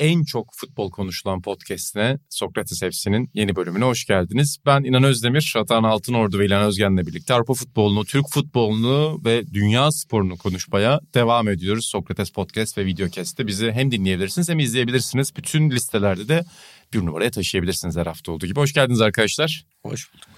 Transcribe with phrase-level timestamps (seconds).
[0.00, 4.58] en çok futbol konuşulan podcastine Sokrates FC'nin yeni bölümüne hoş geldiniz.
[4.66, 9.92] Ben İnan Özdemir, Atahan Altınordu ve İlhan Özgen'le birlikte Avrupa futbolunu, Türk futbolunu ve dünya
[9.92, 11.86] sporunu konuşmaya devam ediyoruz.
[11.86, 15.36] Sokrates Podcast ve Videocast'te bizi hem dinleyebilirsiniz hem izleyebilirsiniz.
[15.36, 16.44] Bütün listelerde de
[16.92, 18.60] bir numaraya taşıyabilirsiniz her hafta olduğu gibi.
[18.60, 19.64] Hoş geldiniz arkadaşlar.
[19.82, 20.28] Hoş bulduk.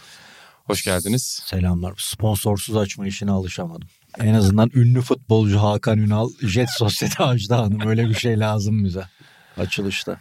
[0.64, 1.41] Hoş geldiniz.
[1.44, 1.94] Selamlar.
[1.98, 3.88] Sponsorsuz açma işine alışamadım.
[4.19, 9.05] En azından ünlü futbolcu Hakan Ünal, Jet Sosyete Ajda Hanım öyle bir şey lazım bize
[9.56, 10.20] açılışta.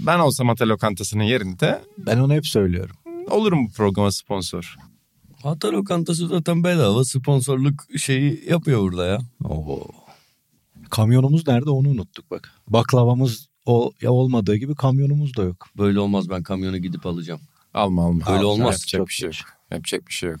[0.00, 2.96] Ben olsam Ata Lokantası'nın yerinde Ben onu hep söylüyorum.
[3.30, 4.76] olurum bu programa sponsor.
[5.42, 9.18] Hatta lokantası zaten bedava sponsorluk şeyi yapıyor burada ya.
[9.44, 9.86] Oo.
[10.90, 12.50] Kamyonumuz nerede onu unuttuk bak.
[12.68, 15.68] Baklavamız o ya olmadığı gibi kamyonumuz da yok.
[15.78, 17.40] Böyle olmaz ben kamyonu gidip alacağım.
[17.74, 18.24] Alma alma.
[18.26, 18.48] Öyle Alma.
[18.48, 18.72] olmaz.
[18.74, 19.34] Yapacak Çok bir şey yok.
[19.70, 20.40] Yapacak bir şey yok.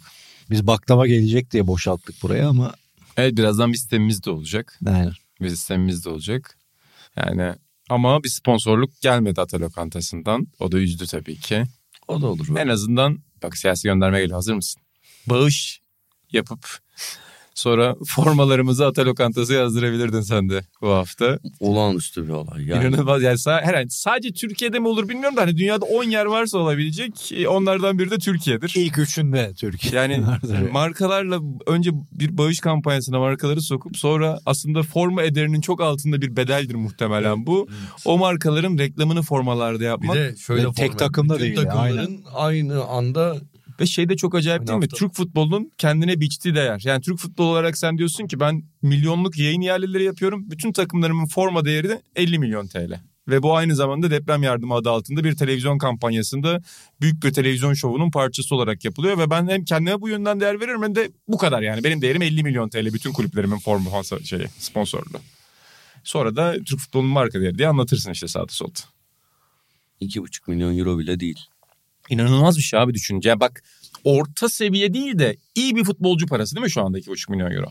[0.50, 2.74] Biz baklava gelecek diye boşalttık buraya ama
[3.16, 4.78] Evet birazdan bir sistemimiz de olacak.
[4.86, 5.12] aynen.
[5.40, 6.58] bir sistemimiz de olacak.
[7.16, 7.54] Yani
[7.90, 10.46] ama bir sponsorluk gelmedi Ata Lokantası'ndan.
[10.60, 11.64] O da üzdü tabii ki.
[12.08, 12.46] O da olur.
[12.56, 14.82] En azından bak siyasi gönderme geliyor hazır mısın?
[15.26, 15.80] Bağış
[16.32, 16.78] yapıp
[17.54, 21.38] sonra formalarımızı Ata Lokantası yazdırabilirdin sen de bu hafta.
[21.60, 22.64] Olağanüstü bir olay.
[22.66, 26.58] Yani İnanılmaz yani herhalde sadece Türkiye'de mi olur bilmiyorum da hani dünyada 10 yer varsa
[26.58, 28.72] olabilecek e, onlardan biri de Türkiye'dir.
[28.76, 29.94] İlk üçünde Türkiye.
[30.04, 30.24] Yani
[30.72, 36.74] markalarla önce bir bağış kampanyasına markaları sokup sonra aslında forma ederinin çok altında bir bedeldir
[36.74, 37.68] muhtemelen bu.
[38.04, 40.16] O markaların reklamını formalarda bir yapmak.
[40.16, 43.36] de şöyle Ve tek format, takımda değil, takımların aynı anda
[43.80, 44.88] Ve şey de çok acayip Aynı değil mi?
[44.88, 46.82] Türk futbolunun kendine biçtiği değer.
[46.84, 50.50] Yani Türk futbolu olarak sen diyorsun ki ben milyonluk yayın yerlileri yapıyorum.
[50.50, 53.00] Bütün takımlarımın forma değeri de 50 milyon TL.
[53.28, 56.60] Ve bu aynı zamanda deprem yardımı adı altında bir televizyon kampanyasında
[57.00, 59.18] büyük bir televizyon şovunun parçası olarak yapılıyor.
[59.18, 61.84] Ve ben hem kendime bu yönden değer veririm hem de bu kadar yani.
[61.84, 65.18] Benim değerim 50 milyon TL bütün kulüplerimin forma şeyi, sponsorluğu.
[66.04, 68.80] Sonra da Türk futbolunun marka değeri diye anlatırsın işte sağda solda.
[70.00, 71.40] 2,5 milyon euro bile değil.
[72.10, 73.28] İnanılmaz bir şey abi düşününce.
[73.28, 73.62] Ya bak
[74.04, 77.66] orta seviye değil de iyi bir futbolcu parası değil mi şu anda 2,5 milyon euro?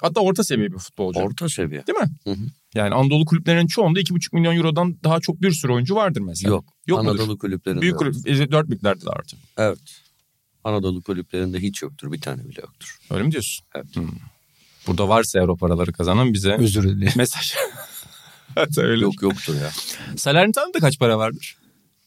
[0.00, 1.20] Hatta orta seviye bir futbolcu.
[1.20, 1.86] Orta seviye.
[1.86, 2.08] değil mi?
[2.24, 2.44] Hı hı.
[2.74, 6.50] Yani Anadolu kulüplerinin çoğunda 2,5 milyon eurodan daha çok bir sürü oyuncu vardır mesela.
[6.50, 6.64] Yok.
[6.86, 7.10] Yok mudur?
[7.10, 9.38] Anadolu kulüplerinde Büyük kulüp, e, dört büyüklerde de artık.
[9.58, 9.78] Evet.
[10.64, 12.12] Anadolu kulüplerinde hiç yoktur.
[12.12, 12.98] Bir tane bile yoktur.
[13.10, 13.66] Öyle mi diyorsun?
[13.74, 13.96] Evet.
[13.96, 14.08] Hmm.
[14.86, 17.12] Burada varsa eğer o paraları kazanan bize Özür dilerim.
[17.16, 17.54] mesaj.
[18.54, 19.02] Hatta öyle.
[19.02, 19.70] Yok yoktur ya.
[20.16, 21.56] Salernitano'da kaç para vardır?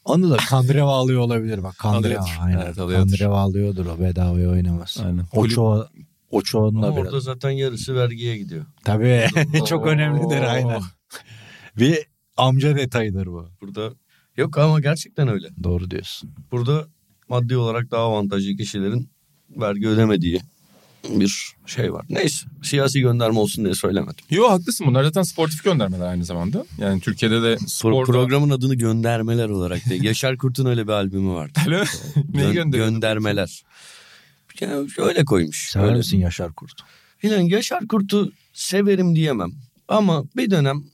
[0.04, 1.78] Onu da Kandreva alıyor olabilir bak.
[1.78, 2.38] Kandreva Alıyordur.
[2.40, 2.60] aynen.
[2.66, 3.10] Evet, alıyordur.
[3.10, 4.96] Kandreva alıyordur o bedavaya oynamaz.
[5.04, 5.24] Aynen.
[5.32, 5.88] Oçoğa
[6.30, 7.06] Oçoğ'un Ama da biraz.
[7.06, 8.64] orada zaten yarısı vergiye gidiyor.
[8.84, 9.26] Tabii
[9.66, 10.80] çok önemlidir aynen.
[11.78, 11.98] Bir
[12.36, 13.48] amca detayıdır bu.
[13.60, 13.90] Burada
[14.36, 15.48] yok ama gerçekten öyle.
[15.62, 16.30] Doğru diyorsun.
[16.52, 16.84] Burada
[17.28, 19.10] maddi olarak daha avantajlı kişilerin
[19.60, 20.40] vergi ödemediği
[21.08, 22.06] bir şey var.
[22.10, 24.24] Neyse siyasi gönderme olsun diye söylemedim.
[24.30, 26.64] Yo haklısın bunlar zaten sportif göndermeler aynı zamanda.
[26.78, 28.12] Yani Türkiye'de de Pro- sporda...
[28.12, 30.02] programın adını göndermeler olarak değil.
[30.02, 31.60] Yaşar Kurt'un öyle bir albümü vardı.
[31.66, 31.86] Öyle mi?
[32.34, 33.62] Neyi Gön- göndermeler.
[34.60, 35.70] Yani şöyle koymuş.
[35.70, 35.96] Sever Öyle.
[35.96, 36.72] misin Yaşar Kurt?
[37.22, 39.52] İnan Yaşar Kurt'u severim diyemem.
[39.88, 40.84] Ama bir dönem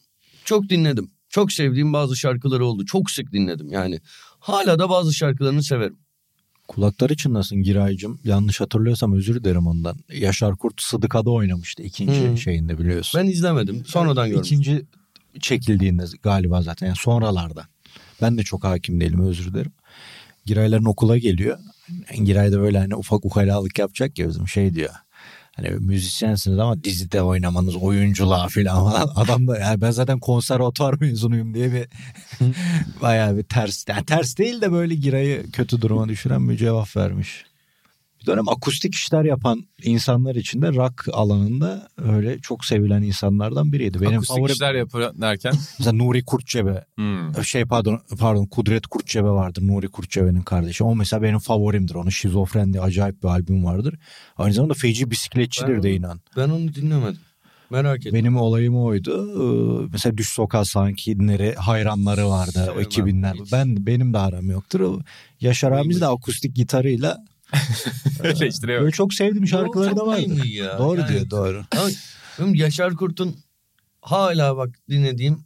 [0.44, 1.10] çok dinledim.
[1.28, 2.84] Çok sevdiğim bazı şarkıları oldu.
[2.86, 4.00] Çok sık dinledim yani.
[4.40, 5.96] Hala da bazı şarkılarını severim.
[6.70, 8.20] Kulakları çınlasın Giraycığım.
[8.24, 9.96] Yanlış hatırlıyorsam özür dilerim ondan.
[10.12, 12.36] Yaşar Kurt Sıdıka'da oynamıştı ikinci Hı.
[12.36, 13.20] şeyinde biliyorsun.
[13.20, 13.84] Ben izlemedim.
[13.86, 14.60] Sonradan görmüştüm.
[14.60, 14.86] İkinci
[15.40, 17.66] çekildiğinde galiba zaten yani sonralarda.
[18.22, 19.72] Ben de çok hakim değilim özür dilerim.
[20.46, 21.58] Girayların okula geliyor.
[22.24, 24.90] Giray da böyle hani ufak ukalalık yapacak ya bizim şey diyor.
[25.56, 29.10] Hani müzisyensiniz ama dizide oynamanız oyunculuğa falan falan.
[29.16, 31.86] Adam da yani ben zaten konservatuvar mezunuyum diye bir
[33.02, 33.84] bayağı bir ters.
[33.88, 37.49] Yani ters değil de böyle Giray'ı kötü duruma düşüren bir cevap vermiş.
[38.20, 44.00] Bir dönem akustik işler yapan insanlar için de rock alanında öyle çok sevilen insanlardan biriydi.
[44.00, 45.52] Benim Akustik favorim işler yapıyor derken.
[45.78, 47.44] mesela Nuri Kurtçebe Hmm.
[47.44, 50.84] şey pardon pardon Kudret Kurtçebe vardır Nuri Kurtçebe'nin kardeşi.
[50.84, 51.94] O mesela benim favorimdir.
[51.94, 53.94] Onun Şizofren diye acayip bir albüm vardır.
[54.36, 56.20] Aynı zamanda feci bisikletçidir Ben de onu- inan.
[56.36, 57.20] Ben onu dinlemedim.
[57.70, 58.12] Merak ettim.
[58.14, 59.30] Benim olayım oydu.
[59.84, 63.34] Ee, Mesela Düş Sokağa sankinleri hayranları vardı o Sevmem 2000'ler.
[63.44, 63.52] hiç.
[63.52, 64.80] Ben benim de aram yoktur.
[64.80, 64.98] O
[65.40, 67.16] Yaşar abimiz de akustik gitarıyla
[68.24, 68.80] Eleştiriyor.
[68.80, 70.46] böyle çok sevdiğim şarkıları da vardı.
[70.46, 70.78] ya?
[70.78, 71.64] Doğru Yani- diyor doğru.
[72.38, 73.36] Ama Yaşar Kurt'un
[74.02, 75.38] hala bak dinlediğim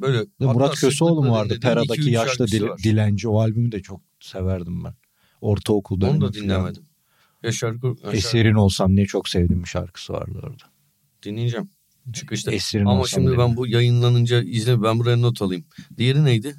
[0.00, 1.58] böyle Murat Köseoğlu mu vardı?
[1.62, 2.78] Pera'daki yaşlı dil- var.
[2.78, 4.94] dilenci o albümü de çok severdim ben.
[5.40, 6.32] Ortaokul Onu dönemi da falan.
[6.34, 6.82] dinlemedim.
[7.42, 10.62] Yaşar, Kur- Yaşar Esirin olsam diye çok sevdiğim bir şarkısı vardı orada.
[11.22, 11.70] dinleyeceğim.
[12.12, 12.52] Çıkışta.
[12.52, 13.38] Esirin Ama şimdi diye.
[13.38, 15.64] ben bu yayınlanınca izle ben buraya not alayım.
[15.96, 16.54] Diğeri neydi?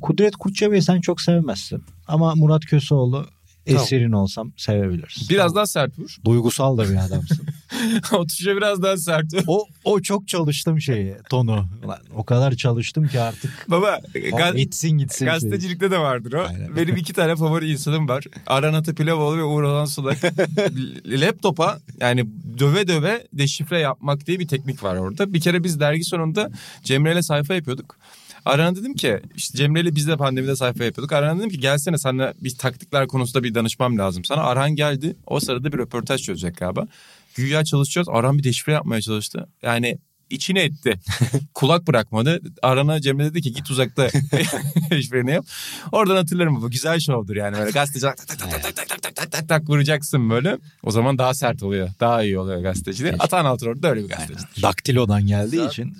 [0.00, 1.84] Kudret Kutçebe'yi sen çok sevmezsin.
[2.06, 3.26] Ama Murat Köseoğlu
[3.66, 3.82] Tamam.
[3.82, 5.28] esirin olsam sevebilirsin.
[5.28, 6.16] Biraz daha sert vur.
[6.24, 7.46] Duygusal da bir adamsın.
[8.12, 9.42] o tuşa biraz daha sert vur.
[9.46, 11.66] o, o çok çalıştım şeyi tonu.
[11.84, 13.64] Ulan o kadar çalıştım ki artık.
[13.68, 14.00] Baba
[14.38, 15.26] gaz- Gitsin gitsin.
[15.26, 16.44] gazetecilikte de vardır o.
[16.48, 16.76] Aynen.
[16.76, 18.24] Benim iki tane favori insanım var.
[18.46, 20.18] Aran Atapilavoğlu ve Uğur Olan Sulak.
[21.06, 22.26] Laptopa yani
[22.58, 25.32] döve döve deşifre yapmak diye bir teknik var orada.
[25.34, 26.50] Bir kere biz dergi sonunda
[26.84, 27.96] Cemre'yle sayfa yapıyorduk.
[28.44, 31.12] Aran'a dedim ki işte Cemre'yle biz de pandemide sayfa yapıyorduk.
[31.12, 34.42] Aran'a dedim ki gelsene sana bir taktikler konusunda bir danışmam lazım sana.
[34.42, 35.16] Aran geldi.
[35.26, 36.86] O sırada bir röportaj çözecek galiba.
[37.34, 38.08] Güya çalışacağız.
[38.10, 39.48] Aran bir deşifre yapmaya çalıştı.
[39.62, 39.98] Yani
[40.30, 40.94] içine etti.
[41.54, 42.40] Kulak bırakmadı.
[42.62, 44.08] Aran'a Cemre dedi ki git uzakta
[44.90, 45.44] deşifreni yap.
[45.92, 46.70] Oradan hatırlarım bu.
[46.70, 47.56] Güzel şovdur yani.
[47.58, 50.58] Böyle gazeteci tak tak tak tak tak tak tak tak tak tak vuracaksın böyle.
[50.82, 51.88] O zaman daha sert oluyor.
[52.00, 53.12] Daha iyi oluyor gazeteci.
[53.18, 54.62] Atan Altın orada öyle bir gazeteci.
[54.62, 55.96] Daktilodan geldiği Zaten- için.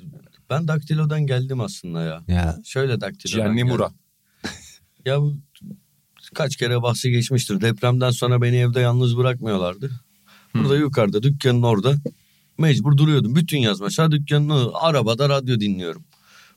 [0.51, 2.23] Ben daktilodan geldim aslında ya.
[2.29, 3.65] Ya Şöyle daktilodan Gianni.
[3.65, 3.91] Mura.
[5.05, 5.35] Ya bu
[6.35, 7.61] kaç kere bahsi geçmiştir.
[7.61, 9.91] Depremden sonra beni evde yalnız bırakmıyorlardı.
[10.55, 11.95] Burada yukarıda dükkanın orada
[12.59, 13.37] mecbur duruyordum.
[13.37, 16.05] Bütün yaz mesela dükkanın arabada radyo dinliyorum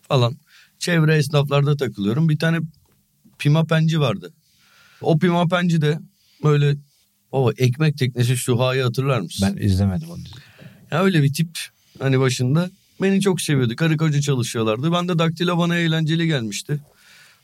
[0.01, 0.37] falan.
[0.79, 2.29] Çevre esnaflarda takılıyorum.
[2.29, 2.59] Bir tane
[3.39, 4.33] pimapenci vardı.
[5.01, 5.99] O pimapenci de
[6.43, 6.75] böyle
[7.31, 9.55] o ekmek teknesi Süha'yı hatırlar mısın?
[9.57, 10.35] ben izlemedim o diziyi.
[10.91, 11.49] Ya öyle bir tip
[11.99, 12.69] hani başında
[13.01, 13.75] beni çok seviyordu.
[13.75, 14.91] Karı koca çalışıyorlardı.
[14.91, 16.79] Ben de daktilo bana eğlenceli gelmişti.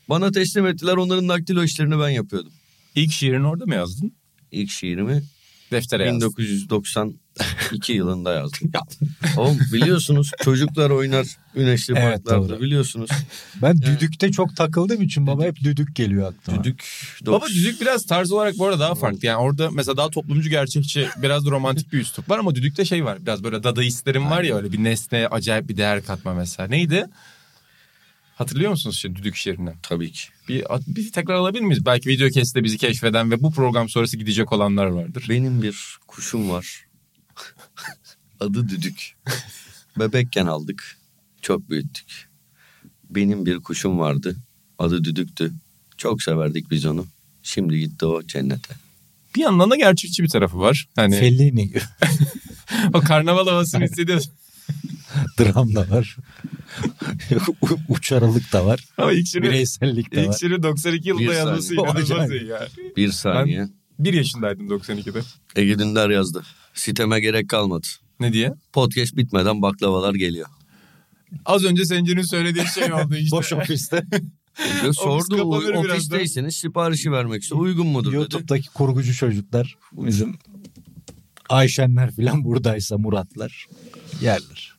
[0.08, 0.96] Bana teslim ettiler.
[0.96, 2.52] Onların daktilo işlerini ben yapıyordum.
[2.94, 4.12] İlk şiirini orada mı yazdın?
[4.52, 5.22] İlk şiirimi
[5.72, 6.20] Deftere yazdın.
[6.38, 8.70] 1992 yılında yazdım.
[9.36, 12.60] Oğlum biliyorsunuz çocuklar oynar güneşli Evet, parklarda doğru.
[12.60, 13.10] biliyorsunuz.
[13.62, 16.64] Ben düdükte çok takıldığım için baba hep düdük geliyor aklıma.
[16.64, 16.84] Düdük.
[17.26, 19.26] Baba düdük biraz tarz olarak bu arada daha farklı.
[19.26, 23.04] Yani orada mesela daha toplumcu gerçekçi biraz da romantik bir üslup var ama düdükte şey
[23.04, 23.18] var.
[23.22, 26.68] Biraz böyle dadaistlerin var ya öyle bir nesneye acayip bir değer katma mesela.
[26.68, 27.06] Neydi?
[28.36, 29.70] Hatırlıyor musunuz şimdi düdük şiirini?
[29.82, 30.28] Tabii ki.
[30.48, 31.86] Bir, bir tekrar alabilir miyiz?
[31.86, 35.26] Belki video kesite bizi keşfeden ve bu program sonrası gidecek olanlar vardır.
[35.28, 36.86] Benim bir kuşum var.
[38.40, 39.16] Adı Düdük.
[39.98, 40.96] Bebekken aldık.
[41.42, 42.28] Çok büyüttük.
[43.10, 44.36] Benim bir kuşum vardı.
[44.78, 45.52] Adı Düdük'tü.
[45.96, 47.06] Çok severdik biz onu.
[47.42, 48.74] Şimdi gitti o cennete.
[49.36, 50.88] Bir yandan da gerçekçi bir tarafı var.
[50.96, 51.72] Hani Fellini
[52.94, 54.32] o karnaval havasını hissediyorsun.
[55.38, 56.16] Dram da var.
[57.62, 58.84] U- Uçarılık da var.
[58.98, 60.32] Ama ilk şiiri, Bireysellik de var.
[60.32, 62.68] şiiri 92 yılında Bir yazması inanılmaz ya.
[62.96, 63.68] Bir saniye.
[63.98, 65.20] Bir yaşındaydım 92'de.
[65.56, 66.42] Ege Dündar yazdı.
[66.74, 67.86] Siteme gerek kalmadı.
[68.20, 68.52] Ne diye?
[68.72, 70.48] Podcast bitmeden baklavalar geliyor.
[71.44, 73.36] Az önce Sencer'in söylediği şey oldu işte.
[73.36, 74.04] Boş ofiste.
[74.84, 75.42] Ve sordu
[75.78, 77.60] ofisteyseniz siparişi vermek istiyor.
[77.60, 78.16] Uygun mudur dedi.
[78.16, 80.38] YouTube'daki kurgucu çocuklar bizim
[81.48, 83.66] Ayşenler falan buradaysa Muratlar
[84.20, 84.71] yerler.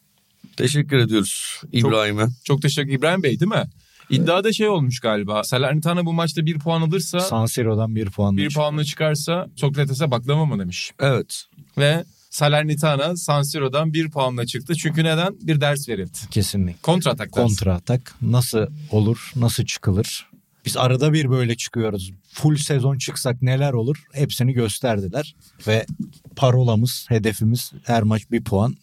[0.58, 2.28] Teşekkür ediyoruz İbrahim'e.
[2.44, 3.64] Çok teşekkür İbrahim Bey değil mi?
[4.10, 5.44] İddiada şey olmuş galiba.
[5.44, 8.38] Salernitana bu maçta bir puan alırsa, San Siro'dan bir puan.
[8.38, 10.92] bir puanla çıkarsa Sokrates'e baklava mı demiş.
[11.00, 11.46] Evet.
[11.78, 14.76] Ve Salernitana San Siro'dan bir puanla çıktı.
[14.76, 15.36] Çünkü neden?
[15.42, 16.18] Bir ders verildi.
[16.32, 16.82] Kesinlikle.
[16.82, 17.48] Kontra atak dersi.
[17.48, 20.28] Kontra atak nasıl olur, nasıl çıkılır?
[20.66, 22.12] Biz arada bir böyle çıkıyoruz.
[22.34, 24.04] Full sezon çıksak neler olur?
[24.14, 25.36] Hepsini gösterdiler.
[25.68, 25.86] Ve
[26.36, 28.76] parolamız, hedefimiz her maç bir puan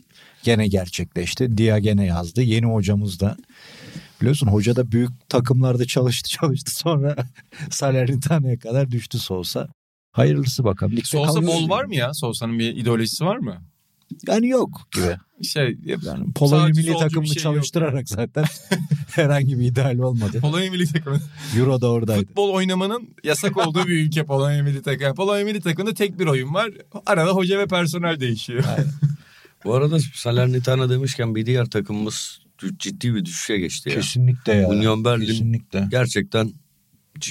[0.43, 1.59] gene gerçekleşti.
[1.59, 2.43] Dia gene yazdı.
[2.43, 3.37] Yeni hocamız da
[4.21, 7.17] biliyorsun hoca da büyük takımlarda çalıştı çalıştı sonra
[7.71, 9.69] Salernitana'ya kadar düştü Sousa.
[10.13, 10.93] Hayırlısı bakalım.
[10.93, 12.15] Ligde Sosa bol var mı ya?
[12.15, 13.63] Sosa'nın bir ideolojisi var mı?
[14.27, 15.17] Yani yok gibi.
[15.49, 17.43] Şey, Yani Polonya milli bir takımını şey yok.
[17.43, 18.45] çalıştırarak zaten
[19.11, 20.41] herhangi bir ideal olmadı.
[20.41, 21.21] Polonya milli takımı.
[21.57, 22.27] Euro da oradaydı.
[22.27, 25.15] Futbol oynamanın yasak olduğu bir ülke Polonya milli takımı.
[25.15, 26.71] Polonya milli takımında tek bir oyun var.
[27.07, 28.65] Arada hoca ve personel değişiyor.
[29.65, 32.41] Bu arada Salernitana demişken bir diğer takımımız
[32.79, 33.95] ciddi bir düşüşe geçti ya.
[33.95, 34.69] Kesinlikle ya.
[34.69, 35.87] Union Berlin Kesinlikle.
[35.91, 36.53] gerçekten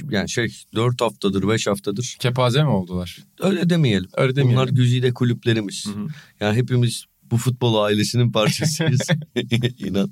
[0.09, 3.17] yani şey 4 haftadır 5 haftadır Kepaze mi oldular?
[3.39, 4.09] öyle demeyelim.
[4.17, 4.57] Öyle demeyelim.
[4.57, 5.85] Bunlar güzide kulüplerimiz.
[5.85, 6.07] Hı hı.
[6.39, 9.01] Yani hepimiz bu futbol ailesinin parçasıyız.
[9.77, 10.11] İnan.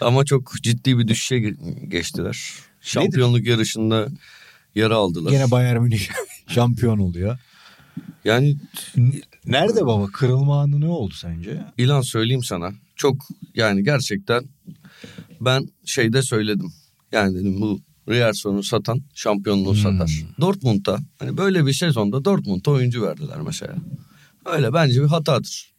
[0.00, 2.52] Ama çok ciddi bir düşüşe ge- geçtiler.
[2.80, 4.08] Şampiyonluk yarışında
[4.74, 5.30] yara aldılar.
[5.30, 6.00] Gene Bayern Münih
[6.48, 7.38] şampiyon oluyor.
[8.24, 8.56] Yani
[9.46, 10.06] Nerede baba?
[10.06, 11.64] Kırılma anı ne oldu sence?
[11.78, 12.70] ilan söyleyeyim sana.
[12.96, 13.16] Çok
[13.54, 14.44] yani gerçekten
[15.40, 16.72] ben şeyde söyledim.
[17.12, 19.82] Yani dedim bu Rierson'u satan şampiyonluğu Hmm.
[19.82, 20.10] satar.
[20.40, 23.74] Dortmund'da hani böyle bir sezonda Dortmund'a oyuncu verdiler mesela.
[24.46, 25.72] Öyle bence bir hatadır.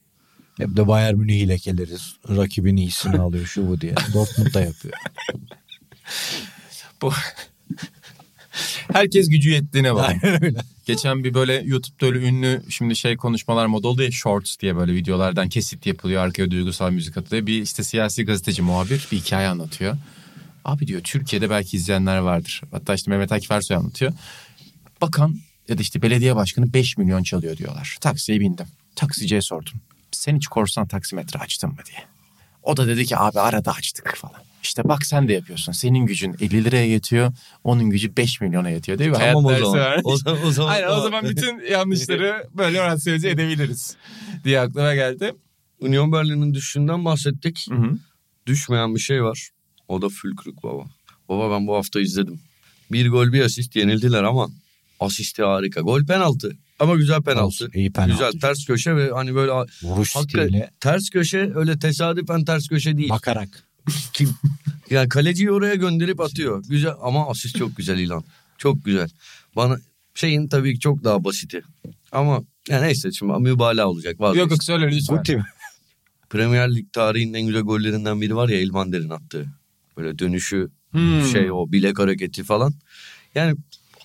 [0.57, 2.15] Hep de Bayern Münih'i lekeleriz.
[2.29, 3.95] Rakibin iyisini alıyor şu bu diye.
[4.13, 4.93] Dortmund da yapıyor.
[7.01, 7.11] Bu
[8.93, 9.91] Herkes gücü yettiğine.
[9.91, 10.59] Aynen öyle.
[10.85, 14.93] Geçen bir böyle YouTube'da öyle ünlü şimdi şey konuşmalar moda oldu ya shorts diye böyle
[14.93, 16.23] videolardan kesit yapılıyor.
[16.23, 17.45] Arkaya duygusal müzik atılıyor.
[17.45, 19.97] Bir işte siyasi gazeteci muhabir bir hikaye anlatıyor.
[20.65, 22.61] Abi diyor Türkiye'de belki izleyenler vardır.
[22.71, 24.13] Hatta işte Mehmet Akif Ersoy anlatıyor.
[25.01, 27.97] Bakan ya da işte belediye başkanı 5 milyon çalıyor diyorlar.
[28.01, 28.65] Taksiye bindim.
[28.95, 29.73] Taksiciye sordum.
[30.11, 32.18] Sen hiç korsan taksimetre açtın mı diye.
[32.63, 34.41] O da dedi ki abi arada açtık falan.
[34.63, 35.71] İşte bak sen de yapıyorsun.
[35.71, 37.31] Senin gücün 50 liraya yetiyor.
[37.63, 39.17] Onun gücü 5 milyona yetiyor değil mi?
[39.19, 40.01] Tamam o Hayat zaman.
[40.03, 43.95] O zaman, o zaman, Aynen o zaman bütün yanlışları böyle rasyonize edebiliriz
[44.43, 45.33] diye aklıma geldi.
[45.79, 47.67] Union Berlin'in düşüşünden bahsettik.
[47.69, 47.97] Hı hı.
[48.45, 49.49] Düşmeyen bir şey var.
[49.87, 50.83] O da Fülkrük baba.
[51.29, 52.39] Baba ben bu hafta izledim.
[52.91, 54.49] Bir gol bir asist yenildiler ama
[54.99, 55.81] asisti harika.
[55.81, 56.57] Gol penaltı.
[56.79, 57.43] Ama güzel penaltı.
[57.45, 58.11] Olsun, iyi penaltı.
[58.11, 59.51] Güzel ters köşe ve hani böyle
[59.83, 63.09] Vuruş stiliyle ters köşe öyle tesadüfen ters köşe değil.
[63.09, 63.63] bakarak.
[64.13, 64.29] Kim?
[64.89, 66.63] Yani kaleciyi oraya gönderip atıyor.
[66.69, 68.23] Güzel ama asist çok güzel ilan.
[68.57, 69.09] Çok güzel.
[69.55, 69.77] Bana
[70.15, 71.61] şeyin tabii ki çok daha basiti.
[72.11, 74.19] Ama ya neyse şimdi mübalağa olacak.
[74.19, 74.39] Vazgeç.
[74.39, 75.17] Yok yok söyle lütfen.
[75.17, 75.45] Guti mi?
[76.29, 79.45] Premier Lig tarihinin en güzel gollerinden biri var ya Elmander'in attığı.
[79.97, 81.25] Böyle dönüşü Hmm.
[81.31, 82.73] şey o bilek hareketi falan.
[83.35, 83.55] Yani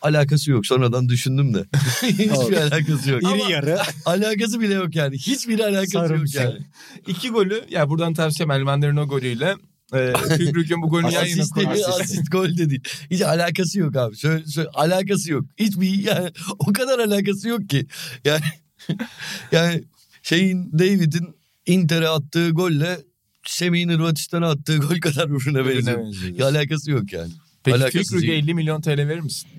[0.04, 0.66] alakası yok.
[0.66, 1.64] Sonradan düşündüm de.
[2.02, 3.22] Hiçbir alakası yok.
[3.22, 3.78] İri yarı.
[4.06, 5.16] alakası bile yok yani.
[5.16, 6.44] Hiçbir alakası yok Sarımsak.
[6.44, 6.58] yani.
[7.06, 9.54] İki golü ya buradan tavsiyem Elmander'in o golüyle
[9.94, 11.92] e, Fükrük'ün bu golünü yan yana koyması.
[11.92, 12.80] asist gol dedi.
[13.10, 14.16] Hiç alakası yok abi.
[14.16, 15.44] Şöyle, şöyle, alakası yok.
[15.58, 17.86] Hiçbir yani o kadar alakası yok ki.
[18.24, 18.44] Yani
[19.52, 19.84] yani
[20.22, 22.98] şeyin David'in Inter'e attığı golle
[23.46, 26.38] Semih'in Hırvatistan'a attığı gol kadar birbirine benziyor.
[26.38, 27.32] Ya alakası yok yani.
[27.64, 28.44] Peki Alakasız Fükrük'e değil.
[28.44, 29.50] 50 milyon TL verir misin?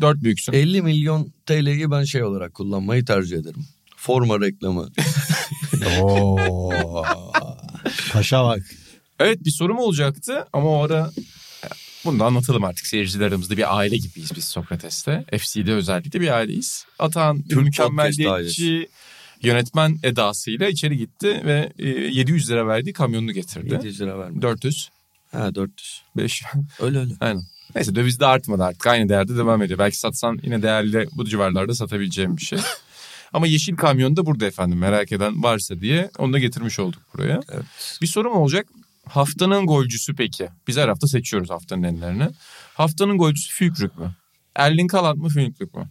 [0.00, 0.52] Dört büyüksün.
[0.52, 3.66] 50 milyon TL'yi ben şey olarak kullanmayı tercih ederim.
[3.96, 4.88] Forma reklamı.
[6.02, 7.04] Oo.
[8.12, 8.62] Paşa bak.
[9.20, 11.10] Evet bir sorum olacaktı ama o ara
[11.64, 11.68] e,
[12.04, 15.24] bunu da anlatalım artık seyircilerimizde bir aile gibiyiz biz Sokrates'te.
[15.38, 16.84] FC'de özellikle bir aileyiz.
[16.98, 18.88] Atan Türk mükemmelliyetçi
[19.42, 23.74] yönetmen edasıyla içeri gitti ve e, 700 lira verdiği kamyonunu getirdi.
[23.74, 24.42] 700 lira verme.
[24.42, 24.90] 400,
[25.32, 26.02] Ha 400.
[26.16, 26.42] 5.
[26.80, 27.14] Öyle öyle.
[27.20, 27.42] Aynen.
[27.74, 28.86] Neyse döviz de artmadı artık.
[28.86, 29.78] Aynı değerde devam ediyor.
[29.78, 32.58] Belki satsan yine değerli bu civarlarda satabileceğim bir şey.
[33.32, 37.40] Ama yeşil kamyon da burada efendim merak eden varsa diye onu da getirmiş olduk buraya.
[37.48, 37.64] Evet.
[38.02, 38.66] Bir sorum olacak.
[39.06, 40.48] Haftanın golcüsü peki?
[40.66, 42.28] Biz her hafta seçiyoruz haftanın enlerini.
[42.74, 44.14] Haftanın golcüsü Fükrük mü?
[44.54, 45.88] Erling Haaland mı Fükrük mü?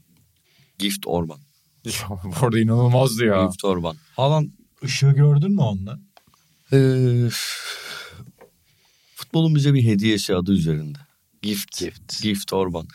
[0.79, 1.39] Gift Orban.
[2.41, 3.45] Orada inanılmazdı ya.
[3.45, 3.95] Gift Orban.
[4.15, 4.49] Haaland
[4.81, 5.99] Işığı gördün mü onunla?
[6.73, 7.29] Ee,
[9.37, 10.97] futbolun bize bir hediyesi adı üzerinde.
[11.41, 11.79] Gift.
[11.79, 12.21] Gift.
[12.21, 12.87] Gift Orban.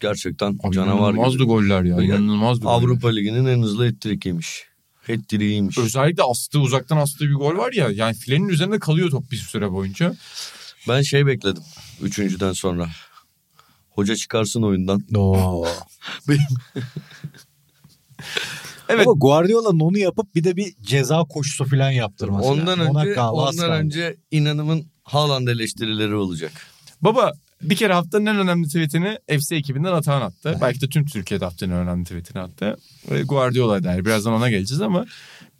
[0.00, 1.46] Gerçekten Abi canavar İnanılmazdı gibi.
[1.46, 2.02] goller ya.
[2.02, 2.74] İnanılmazdı goller.
[2.74, 4.64] Avrupa Ligi'nin en hızlı hat-trick'iymiş.
[5.06, 5.78] Hat-trick'iymiş.
[5.78, 7.88] Özellikle astığı uzaktan astığı bir gol var ya.
[7.90, 10.16] Yani filenin üzerinde kalıyor top bir süre boyunca.
[10.88, 11.62] Ben şey bekledim.
[12.02, 12.88] Üçüncüden sonra.
[13.90, 15.02] Hoca çıkarsın oyundan.
[15.16, 15.66] Oo.
[18.88, 19.06] Evet.
[19.06, 22.78] Ama Guardiola'nın onu yapıp bir de bir ceza koşusu falan yaptırması Ondan.
[22.78, 23.62] Ona önce, ondan kaldı.
[23.62, 26.52] önce inanımın Haaland eleştirileri olacak.
[27.02, 30.58] Baba bir kere haftanın en önemli tweetini FC ekibinden Atahan attı.
[30.60, 32.76] Belki de tüm Türkiye'de haftanın en önemli tweetini attı.
[33.10, 34.04] Ve Guardiola der.
[34.04, 35.06] Birazdan ona geleceğiz ama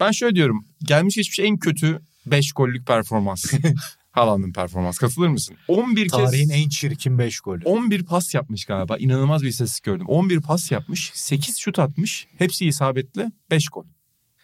[0.01, 0.65] ben şöyle diyorum.
[0.83, 3.45] Gelmiş geçmiş en kötü 5 gollük performans.
[4.13, 4.99] Haaland'ın performans.
[4.99, 5.57] Katılır mısın?
[5.69, 7.65] 11 Tarihin kez en çirkin 5 golü.
[7.65, 8.97] 11 pas yapmış galiba.
[8.97, 10.07] İnanılmaz bir istatistik gördüm.
[10.07, 11.11] 11 pas yapmış.
[11.15, 12.27] 8 şut atmış.
[12.39, 13.33] Hepsi isabetli.
[13.51, 13.85] 5 gol.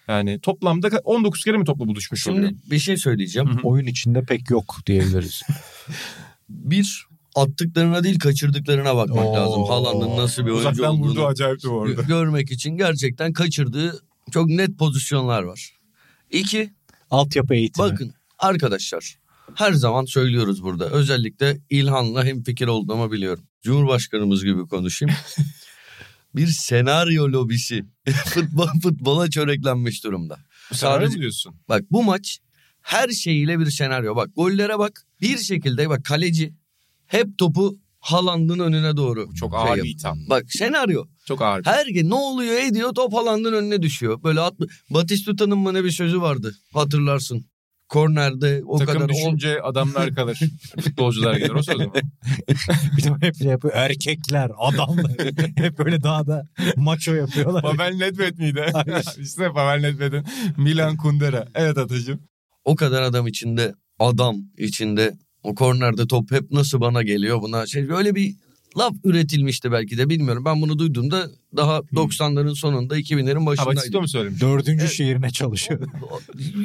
[0.09, 2.49] Yani toplamda 19 kere mi topla buluşmuş oluyor?
[2.49, 3.49] Şimdi bir şey söyleyeceğim.
[3.49, 3.61] Hı hı.
[3.63, 5.43] Oyun içinde pek yok diyebiliriz.
[6.49, 9.35] Bir attıklarına değil kaçırdıklarına bakmak Oo.
[9.35, 9.65] lazım.
[9.65, 11.93] Haaland'ın nasıl bir oyuncu Uzaktan vurdu olduğunu acayipti bu arada.
[12.03, 15.71] gö- görmek için gerçekten kaçırdığı çok net pozisyonlar var.
[16.31, 16.73] İki,
[17.11, 17.89] Altyapı eğitimi.
[17.91, 19.19] bakın arkadaşlar
[19.55, 20.91] her zaman söylüyoruz burada.
[20.91, 23.45] Özellikle İlhan'la hem fikir olduğumu biliyorum.
[23.63, 25.15] Cumhurbaşkanımız gibi konuşayım.
[26.37, 27.85] bir senaryo lobisi
[28.27, 30.39] futbol futbola çöreklenmiş durumda.
[30.73, 31.55] Sadece Sadece diyorsun.
[31.69, 32.39] bak bu maç
[32.83, 34.17] her şeyiyle bir senaryo.
[34.17, 35.07] Bak gollere bak.
[35.21, 36.55] Bir şekilde bak kaleci
[37.07, 39.35] hep topu Haaland'ın önüne doğru.
[39.35, 40.19] Çok şey ağır bir itham.
[40.31, 41.05] Bak senaryo.
[41.27, 44.23] Çok ağır Her gün ne oluyor ediyor top Haaland'ın önüne düşüyor.
[44.23, 44.55] Böyle at,
[44.91, 47.47] Batistuta'nın mı ne bir sözü vardı hatırlarsın.
[47.89, 50.41] Kornerde o Takım kadar düşünce adamlar kalır.
[50.81, 51.91] Futbolcular gider o söz mü?
[52.97, 53.75] Bir de hep şey yapıyor.
[53.77, 55.13] Erkekler, adamlar.
[55.57, 57.63] hep böyle daha da maço yapıyorlar.
[57.63, 58.67] Pavel Nedved miydi?
[59.19, 60.25] işte Pavel Nedved'in
[60.57, 61.49] Milan Kundera.
[61.55, 62.21] Evet Atacığım.
[62.65, 65.13] o kadar adam içinde adam içinde
[65.43, 68.35] o kornerde top hep nasıl bana geliyor buna şey öyle bir
[68.79, 70.45] laf üretilmişti belki de bilmiyorum.
[70.45, 74.01] Ben bunu duyduğumda daha 90'ların sonunda 2000'lerin Ha Batista başındaydım.
[74.01, 74.41] mı söylemiş?
[74.41, 75.89] Dördüncü şehrine çalışıyor.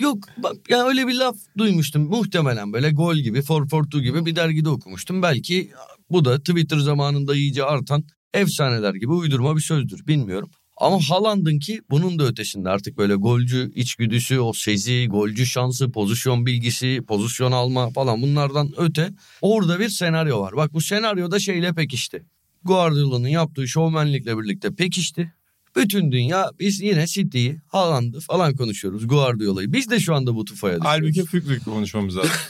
[0.01, 4.69] Yok bak yani öyle bir laf duymuştum muhtemelen böyle gol gibi 442 gibi bir dergide
[4.69, 5.21] okumuştum.
[5.21, 5.69] Belki
[6.11, 10.49] Bu da Twitter zamanında iyice artan efsaneler gibi uydurma bir sözdür bilmiyorum.
[10.79, 16.45] Ama Haaland'ın ki bunun da ötesinde artık böyle golcü içgüdüsü, o sezi, golcü şansı, pozisyon
[16.45, 20.55] bilgisi, pozisyon alma falan bunlardan öte orada bir senaryo var.
[20.55, 22.23] Bak bu senaryoda şeyle pekişti.
[22.63, 25.33] Guardiola'nın yaptığı şovmenlikle birlikte pekişti.
[25.75, 29.07] Bütün dünya biz yine City'yi, Haaland'ı falan konuşuyoruz.
[29.07, 29.73] Guardiola'yı.
[29.73, 31.01] Biz de şu anda bu tufaya düşüyoruz.
[31.01, 32.31] Halbuki Fükrük konuşmamız lazım.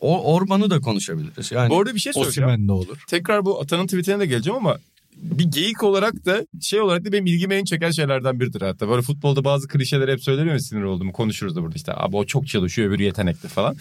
[0.00, 1.52] O, Orman'ı da konuşabiliriz.
[1.52, 2.48] Yani bu arada bir şey söyleyeceğim.
[2.50, 3.04] Osimhen de olur.
[3.08, 4.78] Tekrar bu Atan'ın tweetine de geleceğim ama
[5.20, 8.88] bir geyik olarak da şey olarak da benim ilgimi en çeken şeylerden biridir hatta.
[8.88, 11.12] Böyle futbolda bazı klişeler hep söyleniyor ya sinir oldum.
[11.12, 13.76] Konuşuruz da burada işte abi o çok çalışıyor öbürü yetenekli falan.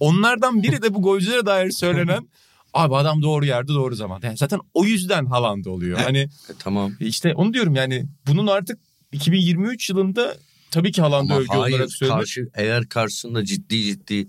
[0.00, 2.28] Onlardan biri de bu golcülere dair söylenen
[2.74, 4.20] abi adam doğru yerde doğru zaman.
[4.22, 5.98] Yani zaten o yüzden Haaland oluyor.
[5.98, 6.92] Hani e, tamam.
[7.00, 8.78] işte onu diyorum yani bunun artık
[9.12, 10.36] 2023 yılında
[10.70, 12.18] tabii ki Haaland'ı Ama övgü hayır olarak söylüyor.
[12.18, 14.28] karşı, eğer karşısında ciddi ciddi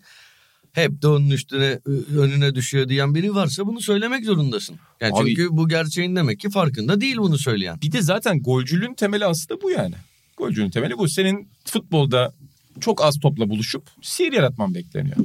[0.75, 1.79] hep de onun üstüne
[2.17, 4.75] önüne düşüyor diyen biri varsa bunu söylemek zorundasın.
[5.01, 7.81] Yani Abi- çünkü bu gerçeğin demek ki farkında değil bunu söyleyen.
[7.81, 9.95] Bir de zaten golcülüğün temeli aslında bu yani.
[10.37, 11.09] Golcülüğün temeli bu.
[11.09, 12.33] Senin futbolda
[12.79, 15.17] çok az topla buluşup sihir yaratman bekleniyor.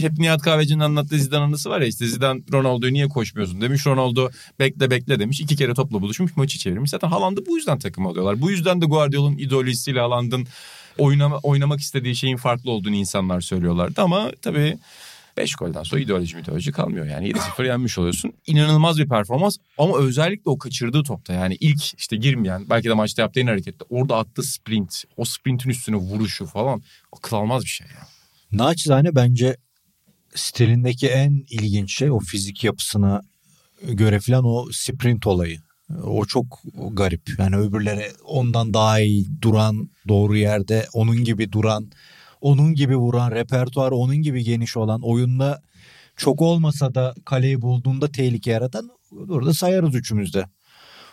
[0.00, 3.86] Hep Nihat Kahveci'nin anlattığı Zidane anısı var ya işte Zidane Ronaldo'yu niye koşmuyorsun demiş.
[3.86, 5.40] Ronaldo bekle bekle demiş.
[5.40, 6.90] iki kere topla buluşmuş maçı çevirmiş.
[6.90, 8.40] Zaten Haaland'ı bu yüzden takım alıyorlar.
[8.40, 10.46] Bu yüzden de Guardiola'nın idolüsüyle Haaland'ın
[10.98, 14.02] oynama, oynamak istediği şeyin farklı olduğunu insanlar söylüyorlardı.
[14.02, 14.78] Ama tabii
[15.36, 17.06] 5 golden sonra ideoloji mitoloji kalmıyor.
[17.06, 18.32] Yani 7-0 yenmiş oluyorsun.
[18.46, 23.22] İnanılmaz bir performans ama özellikle o kaçırdığı topta yani ilk işte girmeyen belki de maçta
[23.22, 26.82] yaptığı en harekette orada attığı sprint o sprintin üstüne vuruşu falan
[27.12, 28.06] akıl almaz bir şey ya.
[28.52, 29.56] Naçizane bence
[30.34, 33.22] stilindeki en ilginç şey o fizik yapısına
[33.82, 35.58] göre filan o sprint olayı.
[36.04, 36.62] O çok
[36.92, 37.30] garip.
[37.38, 41.90] Yani öbürleri ondan daha iyi duran, doğru yerde onun gibi duran,
[42.40, 45.62] onun gibi vuran, repertuarı onun gibi geniş olan, oyunda
[46.16, 50.46] çok olmasa da kaleyi bulduğunda tehlike yaratan burada sayarız üçümüzde.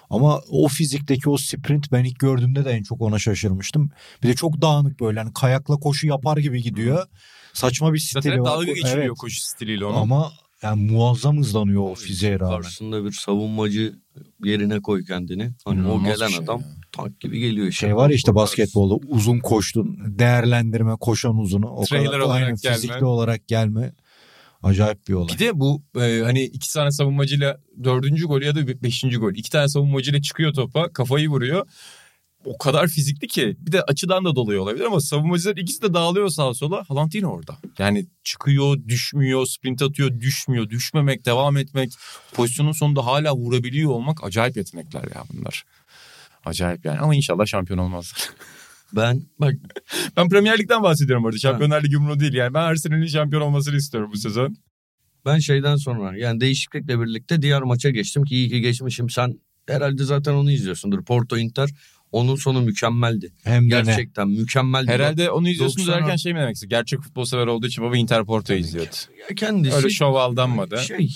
[0.10, 3.90] Ama o fizikteki o sprint ben ilk gördüğümde de en çok ona şaşırmıştım.
[4.24, 7.08] Bir de çok dağınık böyle hani kayakla koşu yapar gibi gidiyor.
[7.54, 8.46] Saçma bir stili Zaten var.
[8.46, 9.18] dalga geçiliyor Evet.
[9.18, 9.98] koşu stiliyle onu.
[9.98, 10.32] Ama
[10.64, 12.62] yani muazzam hızlanıyor o fiziğe rağmen.
[12.62, 13.94] Karşısında bir savunmacı
[14.44, 15.52] yerine koy kendini.
[15.66, 16.66] Hani o gelen şey adam ya.
[16.92, 17.86] tank gibi geliyor işte.
[17.88, 22.56] Şey var ya işte basketbolda uzun koştun değerlendirme koşan uzunu o Trailer kadar olarak aynen
[22.56, 22.76] gelme.
[22.76, 23.94] fizikli olarak gelme
[24.64, 25.34] acayip bir olay.
[25.34, 29.34] Bir de bu e, hani iki tane savunmacıyla dördüncü gol ya da be- beşinci gol.
[29.36, 31.68] iki tane savunmacıyla çıkıyor topa kafayı vuruyor.
[32.46, 36.30] O kadar fizikli ki bir de açıdan da dolayı olabilir ama savunmacılar ikisi de dağılıyor
[36.30, 36.84] sağa sola.
[36.88, 37.58] Haaland yine orada.
[37.80, 41.92] Yani çıkıyor, düşmüyor, sprint atıyor, düşmüyor, düşmemek, devam etmek.
[42.34, 45.64] Pozisyonun sonunda hala vurabiliyor olmak acayip yetenekler ya bunlar.
[46.46, 48.30] Acayip yani ama inşallah şampiyon olmazlar.
[48.96, 49.54] Ben bak
[50.18, 51.38] Ben Premier Lig'den bahsediyorum orada.
[51.38, 52.54] Şampiyonlar Ligi umurumda değil yani.
[52.54, 54.58] Ben Arsenal'in şampiyon olmasını istiyorum bu sezon.
[55.26, 59.10] ben şeyden sonra yani değişiklikle birlikte diğer maça geçtim ki iyi ki geçmişim.
[59.10, 61.04] Sen herhalde zaten onu izliyorsundur.
[61.06, 61.70] Porto Inter
[62.12, 63.34] onun sonu mükemmeldi.
[63.44, 63.82] Hem de ne?
[63.84, 64.92] Gerçekten mükemmeldi.
[64.92, 66.70] Herhalde onu izliyorsunuz 90 derken şey mi demek istiyor?
[66.70, 68.96] Gerçek futbol sever olduğu için baba Inter Porto'yu izliyordu.
[69.30, 70.78] Ya kendisi Öyle şov aldanmadı.
[70.78, 71.10] şey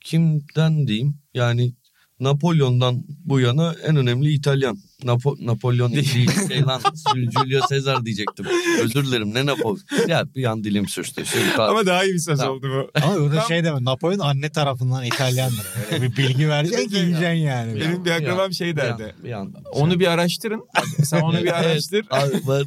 [0.00, 1.72] kimden diyeyim yani
[2.20, 4.78] Napolyon'dan bu yana en önemli İtalyan.
[5.04, 6.80] Napo Napolyon değil şey lan
[7.14, 8.46] Julio Caesar diyecektim.
[8.82, 9.80] Özür dilerim ne Napolyon.
[10.08, 11.22] Ya bir an dilim sürçtü.
[11.56, 12.56] Ta- Ama daha iyi bir söz Tamam.
[12.56, 13.00] oldu bu.
[13.02, 15.66] Ama Tam- şey deme Napolyon anne tarafından İtalyandır.
[15.92, 17.80] Öyle bir bilgi vereceksin ki yiyeceksin yani.
[17.80, 19.04] Benim bir akrabam şey bir derdi.
[19.04, 20.64] an- bir an- Onu bir araştırın.
[21.04, 22.06] Sen onu bir araştır.
[22.10, 22.64] Abi ben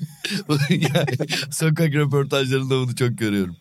[0.70, 1.18] yani
[1.52, 3.56] sokak röportajlarında bunu çok görüyorum.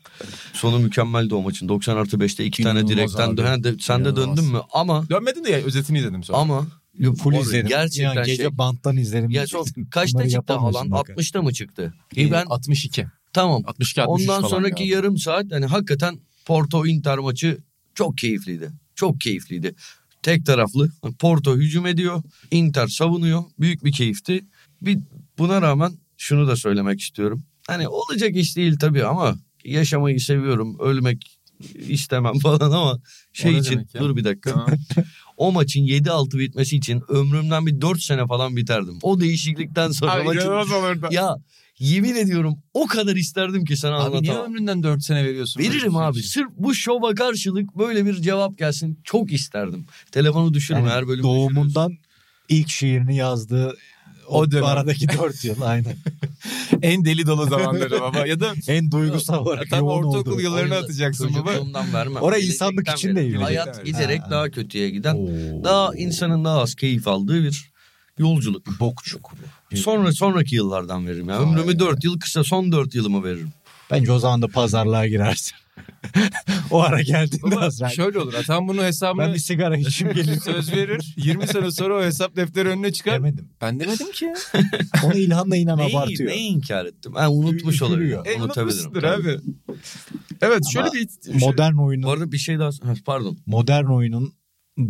[0.53, 1.69] Sonu mükemmeldi o maçın.
[1.69, 3.45] 90 artı 5'te iki tane İnanılmaz direkten dön.
[3.47, 4.59] Ha, de- Sen de döndün mü?
[4.73, 6.39] Ama Dönmedin de ya, özetini izledim sonra.
[6.39, 6.67] ama
[7.01, 7.69] Full Abi, izledim.
[7.69, 8.59] Gerçekten Yani gece şey.
[8.59, 9.31] banttan izlerim.
[9.31, 10.91] Ya çok kaçta çıktı Haaland?
[10.91, 11.09] bak.
[11.09, 11.95] 60'ta mı çıktı?
[12.17, 13.07] Ee, E ben 62.
[13.33, 13.63] tamam.
[13.67, 14.97] 62 63 Ondan sonraki ya.
[14.97, 17.59] yarım saat hani hakikaten Porto Inter maçı
[17.95, 18.71] çok keyifliydi.
[18.95, 19.75] Çok keyifliydi.
[20.23, 20.89] Tek taraflı.
[21.19, 22.23] Porto hücum ediyor.
[22.51, 23.43] Inter savunuyor.
[23.61, 24.45] Büyük bir keyifti.
[24.83, 24.99] Bir
[25.39, 27.43] buna rağmen şunu da söylemek istiyorum.
[27.67, 30.77] Hani olacak iş değil tabii ama yaşamayı seviyorum.
[30.81, 31.41] Ölmek
[31.89, 33.01] istemem falan ama
[33.33, 34.67] şey için dur bir dakika.
[35.41, 38.99] O maçın 7-6 bitmesi için ömrümden bir 4 sene falan biterdim.
[39.03, 41.09] O değişiklikten sonra Abi maçın olurdu.
[41.11, 41.35] ya
[41.79, 44.45] yemin ediyorum o kadar isterdim ki sana Abi niye anlatamam.
[44.53, 45.61] ömründen 4 sene veriyorsun?
[45.61, 46.15] Veririm bir abi.
[46.15, 46.31] şey için?
[46.41, 49.01] Sırf bu şova karşılık böyle bir cevap gelsin.
[49.05, 49.87] Çok isterdim.
[50.13, 51.23] Telefonu düşürme Yani her bölüm.
[51.23, 51.93] doğumundan
[52.49, 53.77] ilk şiirini yazdığı
[54.31, 54.65] o, O dönem.
[54.65, 55.97] aradaki dört yıl aynen.
[56.83, 58.27] En deli dolu zamanları baba.
[58.27, 60.41] Ya da en duygusal olarak Tam ortaokul olduğu.
[60.41, 61.53] yıllarını O yüzden atacaksın baba.
[61.95, 62.23] Vermem.
[62.23, 63.37] Oraya insanlık için de iyi.
[63.37, 64.31] Hayat Gelecekten giderek Ha.
[64.31, 65.65] daha kötüye giden, Oo.
[65.65, 67.71] daha insanın daha az keyif aldığı bir
[68.19, 68.81] yolculuk.
[68.81, 69.33] Bokçuk.
[69.75, 71.29] Sonra sonraki yıllardan veririm.
[71.29, 71.39] ya.
[71.41, 71.79] Ömrümü.
[71.79, 73.53] 4 yıl kısa son 4 yılımı veririm.
[73.91, 75.55] Bence o zaman da pazarlığa girersin.
[76.71, 77.95] O ara geldiğinde Ama Azrail.
[77.95, 78.35] şöyle olur.
[78.35, 80.41] Atan bunu hesabını Ben bir sigara içeyim geleyim.
[80.41, 81.15] söz verir.
[81.17, 83.15] 20 sene sonra o hesap defteri önüne çıkar.
[83.15, 83.49] Demedim.
[83.61, 84.33] Ben demedim ki.
[85.05, 86.31] Onu İlhan'la inan Neyi, abartıyor.
[86.31, 87.13] neyi inkar ettim?
[87.15, 88.19] Ha, unutmuş olabilir.
[88.25, 89.05] E, Unutabilirim.
[89.21, 89.39] abi.
[90.43, 91.09] Evet şöyle Ama bir...
[91.41, 92.69] Modern Bu oyunun arada bir şey daha...
[92.69, 93.39] Ha, Pardon.
[93.47, 94.33] modern oyunun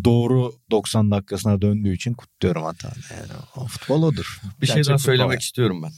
[0.04, 2.92] doğru 90 dakikasına döndüğü için kutluyorum hatanı.
[3.10, 4.40] Yani o futbol odur.
[4.60, 5.40] Bir şey Gerçek daha futbol söylemek yani.
[5.42, 5.92] istiyorum ben.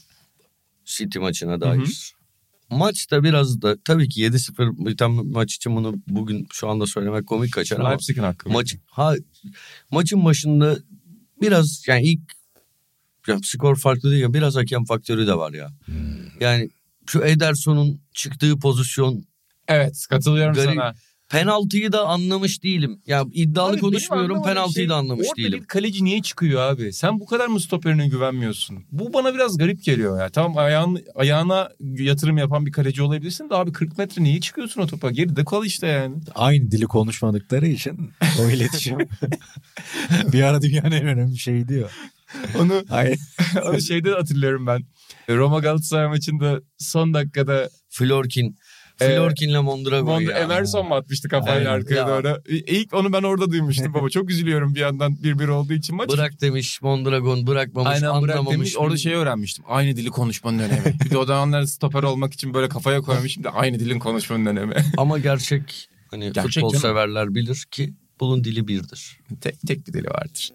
[0.85, 2.15] City maçına dair.
[2.73, 7.53] Maçta biraz da tabii ki 7-0 biten maç için bunu bugün şu anda söylemek komik
[7.53, 8.51] kaçar ama Leipzig'in hakkı.
[8.51, 9.15] maç ha
[9.91, 10.79] maçın başında
[11.41, 12.21] biraz yani ilk
[13.27, 15.69] ya skor farklı değil ya biraz hakem faktörü de var ya.
[15.85, 16.41] Hmm.
[16.41, 16.71] Yani
[17.07, 19.25] şu Ederson'un çıktığı pozisyon
[19.69, 20.71] Evet katılıyorum Garip.
[20.71, 20.95] sana.
[21.33, 23.03] Penaltıyı da anlamış değilim.
[23.07, 25.61] Ya iddialı Abi konuşmuyorum penaltıyı şey, da anlamış orada değilim.
[25.61, 26.93] bir kaleci niye çıkıyor abi?
[26.93, 28.85] Sen bu kadar mı stoperine güvenmiyorsun?
[28.93, 30.31] Bu bana biraz garip geliyor ya.
[30.31, 34.87] Tamam ayağın, ayağına yatırım yapan bir kaleci olabilirsin de abi 40 metre niye çıkıyorsun o
[34.87, 35.11] topa?
[35.11, 36.17] Geride kal işte yani.
[36.35, 38.99] Aynı dili konuşmadıkları için o iletişim
[40.33, 41.91] bir ara dünyanın en önemli şeyi diyor.
[42.59, 42.85] Onu,
[43.69, 44.83] onu şeyde hatırlıyorum ben.
[45.29, 48.57] Roma Galatasaray maçında son dakikada Florkin.
[49.03, 50.39] Ee, Florkin'le Mondragon Mond- ya.
[50.39, 51.71] Emerson mu atmıştı kafayla Aynen.
[51.81, 52.09] arkaya Ya.
[52.09, 52.43] doğru?
[52.49, 54.09] İlk onu ben orada duymuştum baba.
[54.11, 56.09] Çok üzülüyorum bir yandan bir bir olduğu için maç.
[56.11, 58.57] Bırak demiş Mondragon bırakmamış Aynen bırak anlamamış.
[58.57, 58.77] demiş.
[58.77, 59.65] Orada şey öğrenmiştim.
[59.69, 60.95] Aynı dili konuşmanın önemi.
[61.05, 64.75] bir de o zamanlar stoper olmak için böyle kafaya koymuşum da aynı dilin konuşmanın önemi.
[64.97, 66.83] Ama gerçek hani Gerçek futbol canım.
[66.83, 69.19] severler bilir ki bunun dili birdir.
[69.41, 70.51] tek, tek bir dili vardır.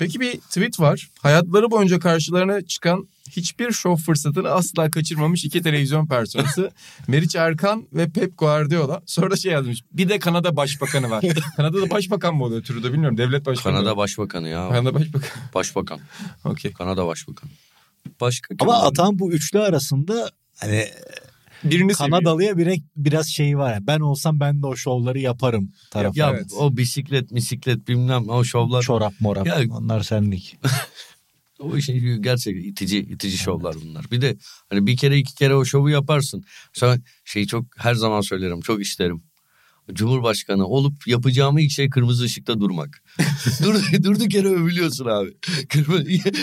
[0.00, 1.08] Peki bir tweet var.
[1.22, 6.70] Hayatları boyunca karşılarına çıkan hiçbir şov fırsatını asla kaçırmamış iki televizyon personası
[7.08, 9.02] Meriç Erkan ve Pep Guardiola.
[9.06, 9.80] Sonra da şey yazmış.
[9.92, 11.24] Bir de Kanada Başbakanı var.
[11.56, 13.18] Kanada'da başbakan mı oluyor Trudeau bilmiyorum.
[13.18, 13.74] Devlet başkanı.
[13.74, 13.96] Kanada?
[13.96, 14.68] Başbakanı ya.
[14.68, 15.32] Kanada Başbakanı.
[15.54, 16.00] Başbakan.
[16.44, 16.72] Okey.
[16.72, 17.50] Kanada Başbakanı.
[18.20, 18.82] Başka kim Ama?
[18.82, 20.88] Atan bu üçlü arasında hani
[21.64, 21.92] Birini.
[21.92, 23.72] Kanadalı'ya bir, biraz şey var.
[23.74, 26.18] Yani ben olsam ben de o şovları yaparım tarafı.
[26.18, 26.52] Ya Evet.
[26.58, 28.82] o bisiklet misiklet bilmem o şovlar.
[28.82, 30.58] Çorap morap Ya- onlar senlik.
[31.60, 34.10] O işin gerçek itici itici şovlar bunlar.
[34.10, 34.36] Bir de
[34.70, 36.44] hani bir kere iki kere o şovu yaparsın.
[36.72, 39.22] Sonra şeyi çok her zaman söylerim çok isterim.
[39.94, 43.02] Cumhurbaşkanı olup yapacağımı ilk şey kırmızı ışıkta durmak.
[43.62, 43.74] Dur,
[44.04, 45.30] durduk yere övülüyorsun abi.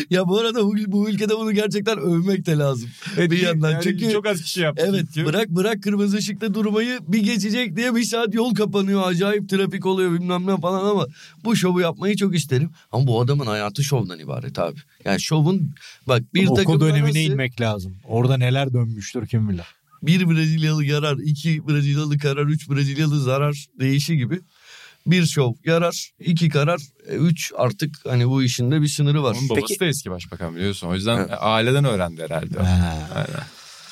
[0.10, 2.90] Ya bu arada bu, bu ülkede bunu gerçekten övmek de lazım.
[3.18, 4.86] Evet, bir yandan yani çünkü çok az kişi yaptı.
[4.90, 5.26] Evet çünkü.
[5.28, 9.08] bırak bırak kırmızı ışıkta durmayı bir geçecek diye bir saat yol kapanıyor.
[9.08, 11.08] Acayip trafik oluyor bilmem ne falan ama
[11.46, 12.70] bu şovu yapmayı çok isterim.
[12.92, 14.80] Ama bu adamın hayatı şovdan ibaret abi.
[15.06, 15.72] Yani şovun
[16.08, 17.96] bak bir Okul takımda dönemine inmek lazım.
[18.08, 19.66] Orada neler dönmüştür kim bilir.
[20.04, 24.40] Bir Brezilyalı yarar, iki Brezilyalı karar, üç Brezilyalı zarar değişi gibi.
[25.08, 26.80] Bir şov yarar, iki karar,
[27.10, 29.36] e, üç artık hani bu işin de bir sınırı var.
[29.40, 30.88] Onun babası Peki- da eski başbakan biliyorsun.
[30.88, 31.30] O yüzden Evet.
[31.40, 32.60] aileden öğrendi herhalde.
[32.60, 33.08] Ha.
[33.16, 33.44] Aynen.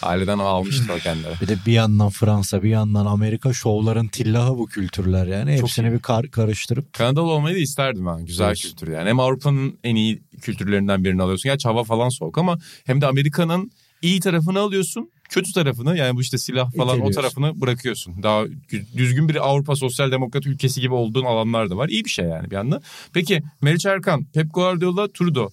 [0.02, 1.28] Aileden almıştı o kendine.
[1.42, 5.58] Bir de bir yandan Fransa bir yandan Amerika şovların tillahı bu kültürler yani.
[5.58, 5.94] Çok Hepsini iyi.
[5.94, 8.26] bir kar, karıştırıp Kanadalı olmayı da isterdim ben.
[8.26, 8.62] Güzel Evet.
[8.62, 9.10] kültür yani.
[9.10, 11.50] Hem Avrupa'nın en iyi kültürlerinden birini alıyorsun.
[11.50, 15.12] Gerçi hava falan soğuk ama hem de Amerika'nın iyi tarafını alıyorsun.
[15.30, 18.24] Kötü tarafını yani bu işte silah falan o tarafını bırakıyorsun.
[18.24, 21.90] Daha gü- düzgün bir Avrupa sosyal demokrat ülkesi gibi olduğun alanlar da var.
[21.90, 22.82] İyi bir şey yani bir yandan.
[23.14, 25.50] Peki Meriç Erkan, Pep Guardiola, Trudeau.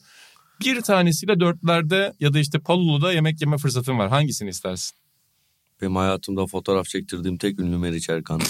[0.61, 4.09] Bir tanesiyle dörtlerde ya da işte Palulu'da yemek yeme fırsatın var.
[4.09, 4.97] Hangisini istersin?
[5.83, 8.41] Benim hayatımda fotoğraf çektirdiğim tek ünlü Meriç Erkan.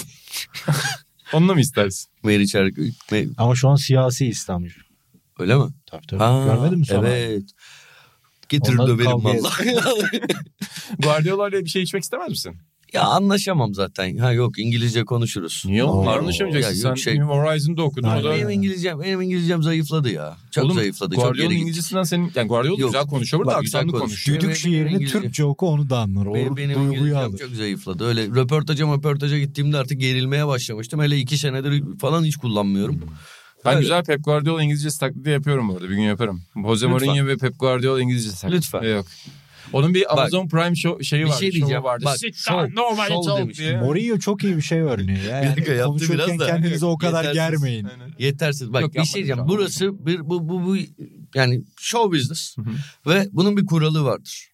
[1.33, 2.09] Onunla mı istersin?
[2.23, 2.91] Meriç Erkan.
[3.37, 4.75] Ama şu an siyasi İslamcı.
[5.39, 5.63] Öyle mi?
[5.85, 6.19] Tabii tabii.
[6.23, 7.09] Ha, Görmedin mi sonra?
[7.09, 7.43] Evet.
[8.53, 9.75] Getir Ondan döverim vallahi.
[10.99, 12.55] Guardiola ile bir şey içmek istemez misin?
[12.93, 14.17] ya anlaşamam zaten.
[14.17, 15.63] Ha yok İngilizce konuşuruz.
[15.65, 16.05] Niye oğlum?
[16.05, 16.81] Ya Anlaşamayacaksın.
[16.81, 18.07] Sen şey- New Horizon'da okudun.
[18.07, 18.21] Aynen.
[18.21, 18.35] O da...
[18.35, 20.37] Benim İngilizcem, benim İngilizcem zayıfladı ya.
[20.51, 21.15] Çok Oğlum, zayıfladı.
[21.15, 21.55] Çok Guardiola'nın.
[21.55, 22.31] İngilizcesinden senin...
[22.35, 22.91] Yani Guardiola Yok.
[22.91, 24.41] güzel konuşuyor burada aksanlı konuşuyor.
[24.41, 26.25] Düdük şiirini İngilizce- Türkçe oku onu da anlar.
[26.25, 27.37] O Benim, benim İngilizcem alır.
[27.37, 28.05] çok zayıfladı.
[28.05, 31.01] Öyle röportaja röportaja gittiğimde artık gerilmeye başlamıştım.
[31.01, 33.01] Hele iki senedir falan hiç kullanmıyorum.
[33.65, 33.81] Ben Öyle.
[33.81, 35.89] güzel Pep Guardiola İngilizcesi taklidi yapıyorum bu arada.
[35.89, 36.41] Bir gün yaparım.
[36.67, 36.87] Jose.
[36.87, 38.57] Mourinho ve Pep Guardiola İngilizcesi taklidi.
[38.57, 38.81] Lütfen.
[38.83, 39.05] Yok.
[39.73, 41.35] Onun bir Bak, Amazon Prime show, şeyi bir var.
[41.37, 41.83] şey şovu diyeceğim.
[41.83, 42.05] Vardı.
[42.05, 43.59] Bak, Sit show, down, nobody show talk demiş.
[43.59, 43.77] diye.
[43.77, 45.23] Mourinho çok iyi bir şey örneği.
[45.25, 45.41] ya.
[45.43, 46.45] Bir dakika, Yani yaptı biraz da.
[46.47, 47.35] kendinizi o kadar Yetersiz.
[47.61, 47.85] germeyin.
[47.85, 48.13] Aynen.
[48.19, 48.73] Yetersiz.
[48.73, 49.41] Bak Yok, bir şey diyeceğim.
[49.47, 50.75] Burası bir bu, bu, bu
[51.35, 52.55] yani show business
[53.07, 54.47] ve bunun bir kuralı vardır.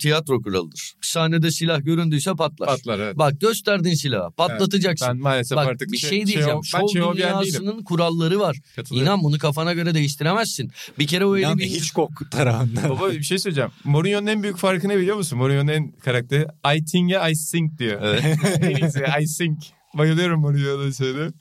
[0.00, 0.94] Tiyatro kuralıdır.
[1.02, 2.68] Bir sahnede silah göründüyse patlar.
[2.68, 3.18] Patlar evet.
[3.18, 5.08] Bak gösterdin silahı patlatacaksın.
[5.08, 6.48] Ben maalesef Bak artık bir şey, diyeceğim.
[6.48, 7.52] ben Şov Şehoviyen değilim.
[7.52, 8.56] dünyasının kuralları var.
[8.90, 10.70] İnan bunu kafana göre değiştiremezsin.
[10.98, 11.66] Bir kere o Yani bir...
[11.66, 12.90] Hitchcock tarafından.
[12.90, 13.70] Baba bir şey söyleyeceğim.
[13.84, 15.38] Mourinho'nun en büyük farkı ne biliyor musun?
[15.38, 18.00] Mourinho'nun en karakteri I think'e I think diyor.
[18.02, 18.24] Evet.
[18.60, 19.58] En iyisi, I think.
[19.94, 21.32] Bayılıyorum Mourinho'da söyle.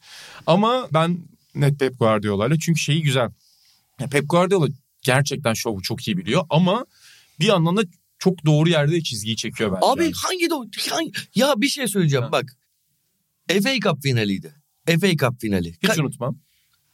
[0.48, 1.18] Ama ben
[1.56, 3.30] net Pep Guardiola'yla çünkü şeyi güzel.
[4.12, 4.68] Pep Guardiola
[5.02, 6.86] gerçekten şovu çok iyi biliyor ama
[7.40, 7.82] bir yandan da
[8.26, 9.86] çok doğru yerde çizgiyi çekiyor bence.
[9.86, 10.54] Abi hangi de
[10.92, 12.32] hangi, ya bir şey söyleyeceğim Ha.
[12.32, 12.58] bak.
[13.48, 14.56] FA Cup finaliydi.
[14.86, 15.74] FA Cup finali.
[15.84, 16.40] Hiç Ka- unutmam.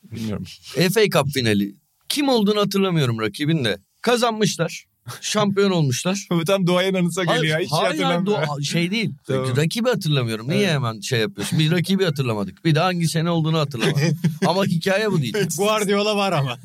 [0.04, 0.46] Bilmiyorum.
[0.94, 1.76] FA Cup finali.
[2.10, 3.78] Kim olduğunu hatırlamıyorum rakibin de.
[4.02, 4.86] Kazanmışlar.
[5.22, 6.28] Şampiyon olmuşlar.
[6.32, 7.60] Bu tam duayen anısa geliyor.
[7.60, 8.26] Hiç hayır, hatırlamıyorum.
[8.28, 9.14] doğa- şey değil.
[9.28, 9.58] Tamam.
[9.58, 10.50] Rakibi hatırlamıyorum.
[10.50, 10.72] Niye Evet.
[10.72, 11.60] hemen şey yapıyorsun?
[11.60, 12.66] Bir rakibi hatırlamadık.
[12.66, 14.04] Bir de hangi sene olduğunu hatırlamadık.
[14.48, 15.36] Ama hikaye bu değil.
[15.58, 16.58] Guardiola var ama.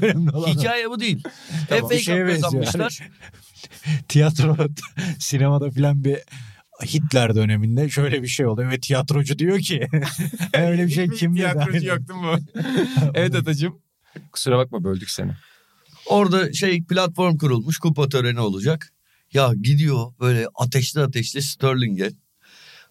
[0.00, 0.54] Önemli olan o.
[0.54, 1.22] Hikaye bu değil.
[1.68, 1.88] Tamam.
[1.90, 2.98] FA Cup kazanmışlar.
[4.08, 4.56] tiyatro
[5.18, 6.18] sinemada filan bir
[6.84, 9.86] Hitler döneminde şöyle bir şey oluyor ve tiyatrocu diyor ki
[10.54, 11.40] öyle bir şey kim dedi?
[11.40, 12.38] Tiyatrocu yok değil mi?
[13.14, 13.78] evet Atacığım.
[14.32, 15.32] Kusura bakma böldük seni.
[16.08, 17.78] Orada şey platform kurulmuş.
[17.78, 18.92] Kupa töreni olacak.
[19.32, 22.10] Ya gidiyor böyle ateşli ateşli Sterling'e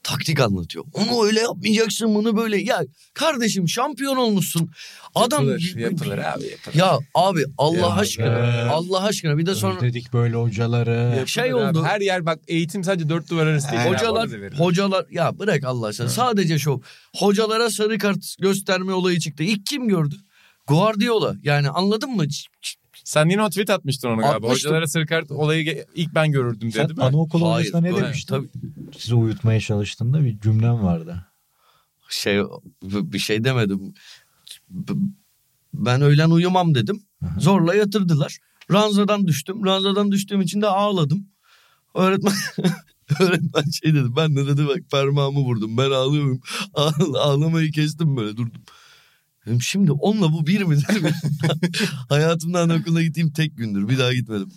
[0.04, 0.86] taktik anlatıyor.
[0.94, 2.58] Onu öyle yapmayacaksın bunu böyle.
[2.58, 4.72] Ya kardeşim şampiyon olmuşsun.
[5.16, 6.76] Adam Yapılır, yapılır abi yapılır.
[6.76, 8.70] Ya abi Allah Ya aşkına.
[8.72, 10.92] Allah aşkına bir de sonra Dedik böyle hocaları.
[10.92, 11.56] Yapılır şey abi.
[11.56, 11.84] oldu.
[11.84, 13.82] Her yer bak eğitim sadece dört duvar arası değil.
[13.82, 16.80] Hocalar hocalar ya bırak Allah aşkına sadece şov.
[17.16, 19.44] Hocalara sarı kart gösterme olayı çıktı.
[19.44, 20.16] İlk kim gördü?
[20.68, 21.36] Guardiola.
[21.44, 22.26] Yani anladın mı?
[23.08, 24.36] Sen yine o tweet atmıştın onu galiba.
[24.48, 24.70] Atmıştım.
[24.70, 26.94] Hocalara sarı kart olayı ilk ben görürdüm Sen dedi.
[26.94, 27.04] mi?
[27.04, 28.36] anaokulu Hayır, hocasına ne demiştin?
[28.36, 28.48] tabii.
[28.98, 31.26] Sizi uyutmaya çalıştığında bir cümlem vardı.
[32.10, 32.42] Şey
[32.84, 33.94] bir şey demedim.
[35.74, 37.04] Ben öğlen uyumam dedim.
[37.40, 38.38] Zorla yatırdılar.
[38.72, 39.66] Ranzadan düştüm.
[39.66, 41.28] Ranzadan düştüğüm için de ağladım.
[41.96, 42.34] Öğretmen
[43.20, 44.16] öğretmen şey dedi.
[44.16, 45.78] Ben de dedi bak parmağımı vurdum.
[45.78, 46.42] Ben ağlıyorum.
[46.74, 48.62] Ağ- ağlamayı kestim böyle durdum.
[49.48, 50.86] Dedim, şimdi onunla bu bir midir?
[52.10, 53.90] Hayatımdan okula gittiğim tek gündür.
[53.90, 54.52] Bir daha gitmedim.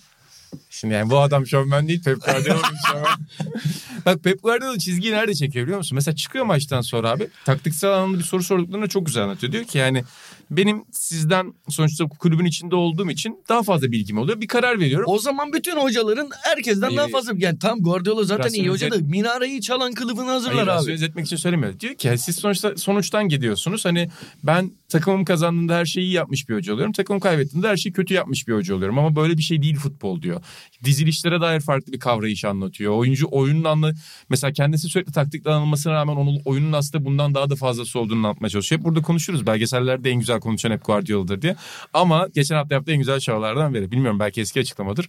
[0.71, 3.19] Şimdi yani bu adam şovmen değil Pep Guardiola şovmen.
[4.07, 5.95] Bak Pep Guardiola çizgiyi nerede çekiyor biliyor musun?
[5.97, 9.53] Mesela çıkıyor maçtan sonra abi taktiksel anlamda bir soru sorduklarında çok güzel anlatıyor.
[9.53, 10.05] Diyor ki yani
[10.51, 14.41] benim sizden sonuçta kulübün içinde olduğum için daha fazla bilgim oluyor.
[14.41, 15.07] Bir karar veriyorum.
[15.09, 17.11] O zaman bütün hocaların herkesten daha İyi.
[17.11, 21.05] fazla yani tam Guardiola zaten iyi hoca da minareyi çalan kılıfını hazırlar Hayır, abi.
[21.05, 21.81] etmek için söylemiyor.
[21.81, 23.85] Diyor ki siz sonuçta sonuçtan gidiyorsunuz.
[23.85, 24.09] Hani
[24.43, 26.93] ben takımım kazandığında her şeyi iyi yapmış bir hoca oluyorum.
[26.93, 28.99] Takımım kaybettiğinde her şeyi kötü yapmış bir hoca oluyorum.
[28.99, 30.43] Ama böyle bir şey değil futbol diyor.
[30.85, 32.93] Dizilişlere dair farklı bir kavrayış anlatıyor.
[32.93, 33.93] Oyuncu oyunun anla
[34.29, 38.49] mesela kendisi sürekli taktikle anılmasına rağmen onun oyunun aslında bundan daha da fazlası olduğunu anlatmaya
[38.51, 38.79] çalışıyor.
[38.79, 39.47] Hep burada konuşuruz.
[39.47, 41.57] Belgesellerde en güzel konuşan hep Guardiola'dır diye.
[41.95, 43.91] Ama geçen hafta yaptığı en güzel şovlardan biri.
[43.93, 45.09] Bilmiyorum belki eski açıklamadır.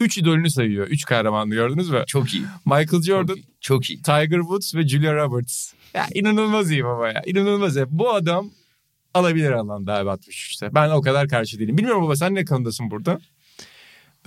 [0.00, 0.86] Üç idolünü sayıyor.
[0.86, 2.04] Üç kahramanını gördünüz mü?
[2.06, 2.44] Çok iyi.
[2.64, 3.46] Michael Jordan, Çok iyi.
[3.60, 4.02] Çok iyi.
[4.02, 5.72] Tiger Woods ve Julia Roberts.
[5.94, 7.22] Ya inanılmaz iyi baba ya.
[7.26, 7.86] İnanılmaz iyi.
[7.88, 8.50] Bu adam
[9.14, 10.74] alabilir alanda abi 63'te.
[10.74, 11.78] Ben o kadar karşı değilim.
[11.78, 13.20] Bilmiyorum baba sen ne kanındasın burada?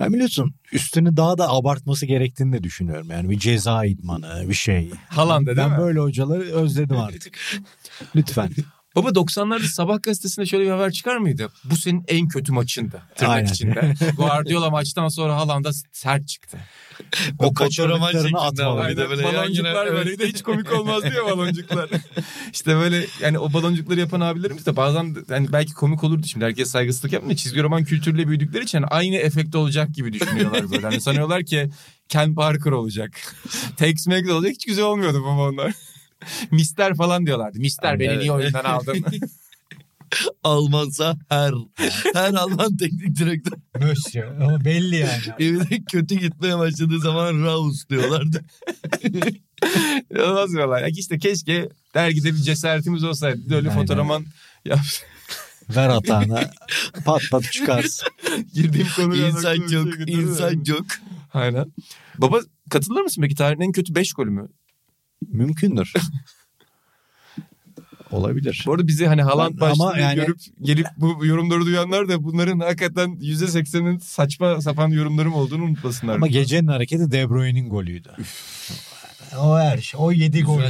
[0.00, 3.06] Ben biliyorsun üstünü daha da abartması gerektiğini de düşünüyorum.
[3.10, 4.90] Yani bir ceza idmanı bir şey.
[5.08, 5.78] Haaland'da değil ben mi?
[5.78, 7.38] böyle hocaları özledim artık.
[8.16, 8.50] Lütfen.
[8.96, 11.48] Baba 90'larda sabah gazetesinde şöyle bir haber çıkar mıydı?
[11.64, 13.02] Bu senin en kötü maçındı.
[13.16, 13.52] Tırnak Aynen.
[13.52, 13.94] içinde.
[14.16, 16.58] Guardiola maçtan sonra Haaland'a sert çıktı.
[17.38, 18.88] O fotoğraflarını atmalı.
[18.88, 20.26] Bir de böyle yan baloncuklar yana- böyleydi.
[20.26, 21.90] Hiç komik olmaz diyor baloncuklar.
[22.52, 26.44] işte böyle yani o baloncukları yapan abilerimiz de bazen yani belki komik olurdu şimdi.
[26.44, 27.36] Herkes saygısızlık yapmıyor.
[27.36, 30.86] Çizgi roman kültürüyle büyüdükleri için hani aynı efekte olacak gibi düşünüyorlar böyle.
[30.86, 31.70] Hani sanıyorlar ki
[32.08, 33.10] Ken Parker olacak.
[33.76, 34.52] Tex-Mex olacak.
[34.52, 35.72] Hiç güzel olmuyordu baba onlar.
[36.50, 37.58] Mister falan diyorlardı.
[37.58, 38.18] Mister beni Evet.
[38.18, 39.04] niye oyundan aldın?
[40.44, 41.52] Almansa her.
[42.14, 43.58] Her Alman teknik direktör.
[43.80, 44.40] Monsieur.
[44.40, 45.22] Ama belli yani.
[45.38, 48.44] Evine kötü gitmeye başladığı zaman Raus diyorlardı.
[50.10, 50.82] İnanılmaz diyorlar.
[50.82, 53.50] Ya işte keşke dergide bir cesaretimiz olsaydı.
[53.50, 53.80] Böyle Aynen.
[53.80, 54.26] fotoğraman
[54.64, 54.78] yap.
[55.76, 56.50] Ver hatana.
[57.04, 58.08] Pat pat çıkarsın.
[58.54, 60.14] Girdiğim konuya aklıma bir şey.
[60.14, 60.94] Inside joke.
[61.32, 61.72] Aynen.
[62.18, 64.48] Baba katılır mısın peki tarihin en kötü 5 golü mü?
[65.28, 65.92] Mümkündür.
[68.10, 68.62] Olabilir.
[68.66, 72.58] Bu arada bizi hani Haaland başlığını ama yani- görüp gelip bu yorumları duyanlar da bunların
[72.60, 76.14] hakikaten %80'in saçma sapan yorumlarım olduğunu unutmasınlar.
[76.16, 78.08] Ama gecenin hareketi De Bruyne'in golüydü.
[79.38, 80.00] o her şey.
[80.00, 80.60] O yedi gol.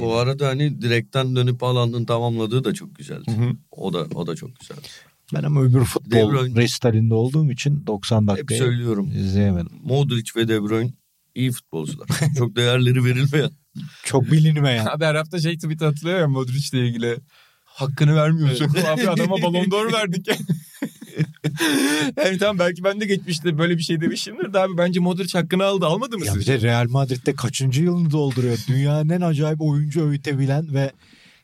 [0.00, 3.30] Bu arada hani direkten dönüp Haaland'ın tamamladığı da çok güzeldi.
[3.30, 3.50] Hı hı.
[3.70, 4.80] O da o da çok güzeldi.
[5.34, 9.10] Ben ama öbür De futbol Bruyne- resitalinde olduğum için 90 Hep dakikayı söylüyorum.
[9.16, 9.72] izleyemedim.
[9.82, 10.90] Modric ve De Bruyne
[11.34, 12.08] iyi futbolcular.
[12.38, 13.50] çok değerleri verilmeyen.
[14.04, 14.86] Çok bilinmeyen.
[14.90, 17.16] Abi her hafta şey tweet atılıyor ya Modric'le ilgili.
[17.64, 18.64] Hakkını vermiyorsun.
[18.86, 20.36] Abi adama balon d'Or verdik ya.
[22.24, 25.64] yani tamam belki ben de geçmişte böyle bir şey demişimdir de abi bence Modric hakkını
[25.64, 25.86] aldı.
[25.86, 26.62] Almadı mı Ya bir sizce?
[26.62, 28.58] de Real Madrid'de kaçıncı yılını dolduruyor.
[28.68, 30.92] Dünyanın en acayip oyuncu öğütebilen ve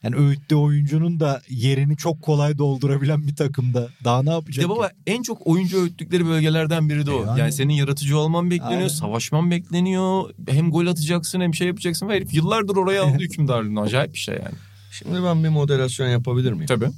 [0.02, 3.88] yani öğüttüğü oyuncunun da yerini çok kolay doldurabilen bir takımda.
[4.04, 4.64] Daha ne yapacak?
[4.64, 4.94] de baba ki?
[5.06, 7.22] en çok oyuncu öğüttükleri bölgelerden biri de o.
[7.22, 7.40] E yani.
[7.40, 8.88] Yani senin yaratıcı olman bekleniyor, Aynen.
[8.88, 10.30] savaşman bekleniyor.
[10.48, 12.08] Hem gol atacaksın hem şey yapacaksın.
[12.08, 13.80] Ve herif yıllardır oraya aldı hükümdarlığını.
[13.80, 14.54] Acayip bir şey yani.
[14.92, 16.66] Şimdi ben bir moderasyon yapabilir miyim?
[16.66, 16.90] Tabii.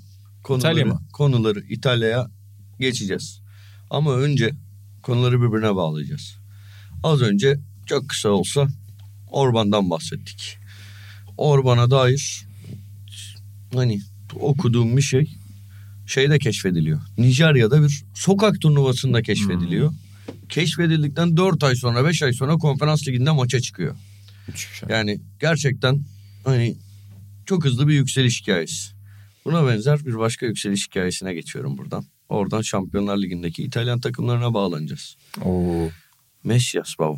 [0.42, 1.00] Konuları, İtalya mı?
[1.12, 2.30] konuları İtalya'ya
[2.80, 3.40] geçeceğiz.
[3.90, 4.50] Ama önce
[5.02, 6.36] konuları birbirine bağlayacağız.
[7.02, 8.66] Az önce çok kısa olsa
[9.30, 10.58] Orban'dan bahsettik.
[11.36, 12.51] Orban'a dair
[13.74, 14.00] hani
[14.35, 15.37] okuduğum bir şey
[16.06, 17.00] şeyde keşfediliyor.
[17.18, 19.92] Nijerya'da bir sokak turnuvasında keşfediliyor.
[20.48, 23.96] Keşfedildikten 4 ay sonra 5 ay sonra konferans liginde maça çıkıyor.
[24.48, 24.82] Müthiş.
[24.88, 26.04] Yani gerçekten
[26.44, 26.76] hani
[27.46, 28.92] çok hızlı bir yükseliş hikayesi.
[29.44, 32.04] Buna benzer bir başka yükseliş hikayesine geçiyorum buradan.
[32.28, 35.16] Oradan Şampiyonlar Ligi'ndeki İtalyan takımlarına bağlanacağız.
[35.44, 35.88] Oo.
[36.44, 37.16] Messias baba.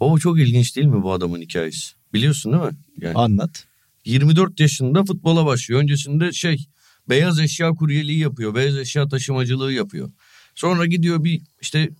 [0.00, 1.92] O çok ilginç değil mi bu adamın hikayesi?
[2.12, 2.76] Biliyorsun değil mi?
[3.00, 3.66] Yani Anlat.
[4.04, 5.82] 24 yaşında futbola başlıyor.
[5.82, 6.66] Öncesinde şey
[7.08, 8.54] beyaz eşya kuryeliği yapıyor.
[8.54, 10.10] Beyaz eşya taşımacılığı yapıyor.
[10.54, 11.90] Sonra gidiyor bir işte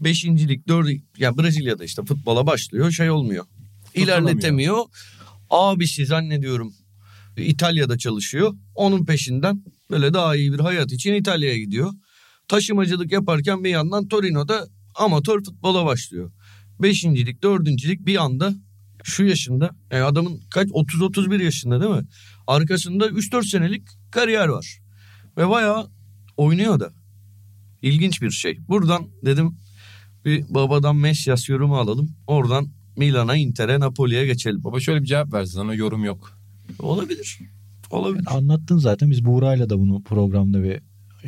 [0.00, 3.44] beşincilik, dördü ya Brezilya'da işte futbola başlıyor şey olmuyor.
[3.94, 4.84] İlerletemiyor.
[5.50, 6.74] Abisi zannediyorum
[7.36, 8.54] İtalya'da çalışıyor.
[8.74, 11.92] Onun peşinden böyle daha iyi bir hayat için İtalya'ya gidiyor.
[12.48, 16.32] Taşımacılık yaparken bir yandan Torino'da amatör futbola başlıyor.
[16.80, 18.54] Beşincilik, dördüncülük bir anda
[19.04, 22.02] şu yaşında yani adamın kaç 30-31 yaşında değil mi?
[22.46, 24.78] Arkasında 3-4 senelik kariyer var.
[25.36, 25.90] Ve bayağı
[26.36, 26.90] oynuyor da.
[27.82, 28.58] İlginç bir şey.
[28.68, 29.58] Buradan dedim
[30.24, 32.10] bir babadan Messias yorumu alalım.
[32.26, 34.64] Oradan Milan'a, Inter'e, Napoli'ye geçelim.
[34.64, 36.38] Baba şöyle bir cevap versin sana yorum yok.
[36.78, 37.38] Olabilir.
[37.90, 38.24] Olabilir.
[38.26, 40.80] Anlattın zaten biz Buğra'yla da bunu programda bir şey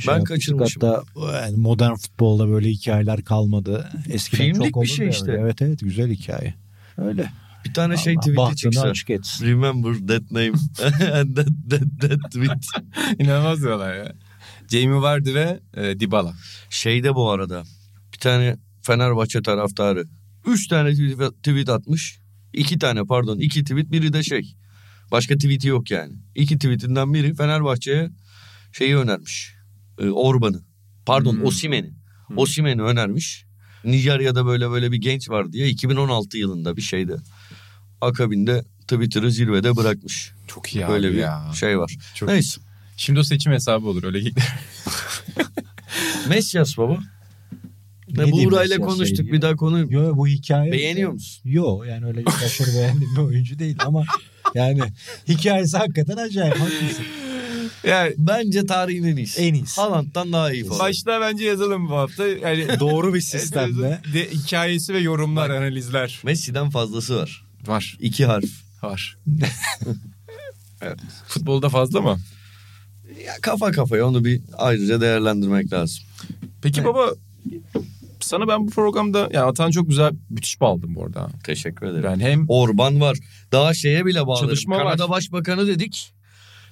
[0.09, 0.27] Ben yapmıştık.
[0.29, 0.83] kaçırmışım.
[0.83, 1.03] Hatta
[1.43, 3.89] yani modern futbolda böyle hikayeler kalmadı.
[4.09, 5.31] Eskiden Filmlik çok bir olurdu şey işte.
[5.31, 5.43] öyle.
[5.43, 6.55] Evet evet güzel hikaye.
[6.97, 7.31] Öyle.
[7.65, 8.83] Bir tane şey Allah tweet'i bahtını çıksa.
[8.83, 9.47] açık etsin.
[9.47, 10.53] Remember that name.
[11.15, 12.67] And that, that, that tweet.
[13.19, 14.13] İnanılmaz diyorlar ya.
[14.69, 16.35] Jamie Vardy ve e, Dybala.
[16.71, 17.63] Şeyde bu arada
[18.15, 20.05] bir tane Fenerbahçe taraftarı.
[20.47, 22.19] Üç tane tweet, tweet atmış.
[22.53, 24.55] İki tane pardon iki tweet biri de şey.
[25.11, 26.15] Başka tweet'i yok yani.
[26.35, 28.11] İki tweetinden biri Fenerbahçe'ye
[28.73, 29.55] şeyi önermiş.
[30.01, 30.63] Ee, Orban'ı.
[31.07, 31.45] Pardon Hmm.
[31.45, 31.91] Osimen'i.
[32.37, 33.45] Osimen'i önermiş.
[33.85, 37.17] Nijerya'da böyle böyle bir genç var diye 2016 yılında bir şeyde.
[38.01, 40.33] Akabinde Twitter'ı zirvede bırakmış.
[40.47, 41.45] Çok iyi Böyle abi bir ya.
[41.55, 41.97] şey var.
[42.15, 42.61] Çok Neyse.
[42.97, 44.31] Şimdi o seçim hesabı olur öyle.
[46.29, 46.99] Messias baba.
[48.11, 49.33] Ne Ne Buğra'yla Messias'la konuştuk ilgili?
[49.33, 49.93] bir daha konu.
[49.93, 50.73] Yo yo, bu hikaye.
[50.73, 51.41] Beğeniyor musun?
[51.45, 54.05] Yo yani öyle aşırı beğendiğim bir oyuncu değil ama
[54.55, 54.81] yani
[55.29, 57.05] hikayesi hakikaten acayip haklısın.
[57.85, 59.41] yani Bence tarihin en iyisi.
[59.43, 59.81] En iyisi.
[59.81, 60.81] Haaland'dan daha iyi falan.
[60.81, 62.27] başta bence yazalım bu hafta.
[62.29, 64.01] Yani Doğru bir sistemle.
[64.15, 67.45] de, hikayesi ve yorumlar, analizler Messi'den fazlası var.
[67.67, 67.97] Var.
[68.01, 68.51] İki harf.
[68.83, 69.19] Var.
[70.83, 70.99] evet.
[71.29, 72.19] Futbolda fazla mı?
[73.27, 76.05] Ya kafa kafaya onu bir ayrıca değerlendirmek lazım.
[76.63, 76.89] Peki Evet.
[76.95, 77.11] baba
[78.21, 81.29] sana ben bu programda yani Atan çok güzel müthiş bağladım bu arada.
[81.45, 82.05] Teşekkür ederim.
[82.05, 83.19] Yani hem Orban var.
[83.53, 84.49] Daha şeye bile bağlarım.
[84.49, 84.83] Çalışma var.
[84.85, 86.13] Kanada Başbakanı dedik.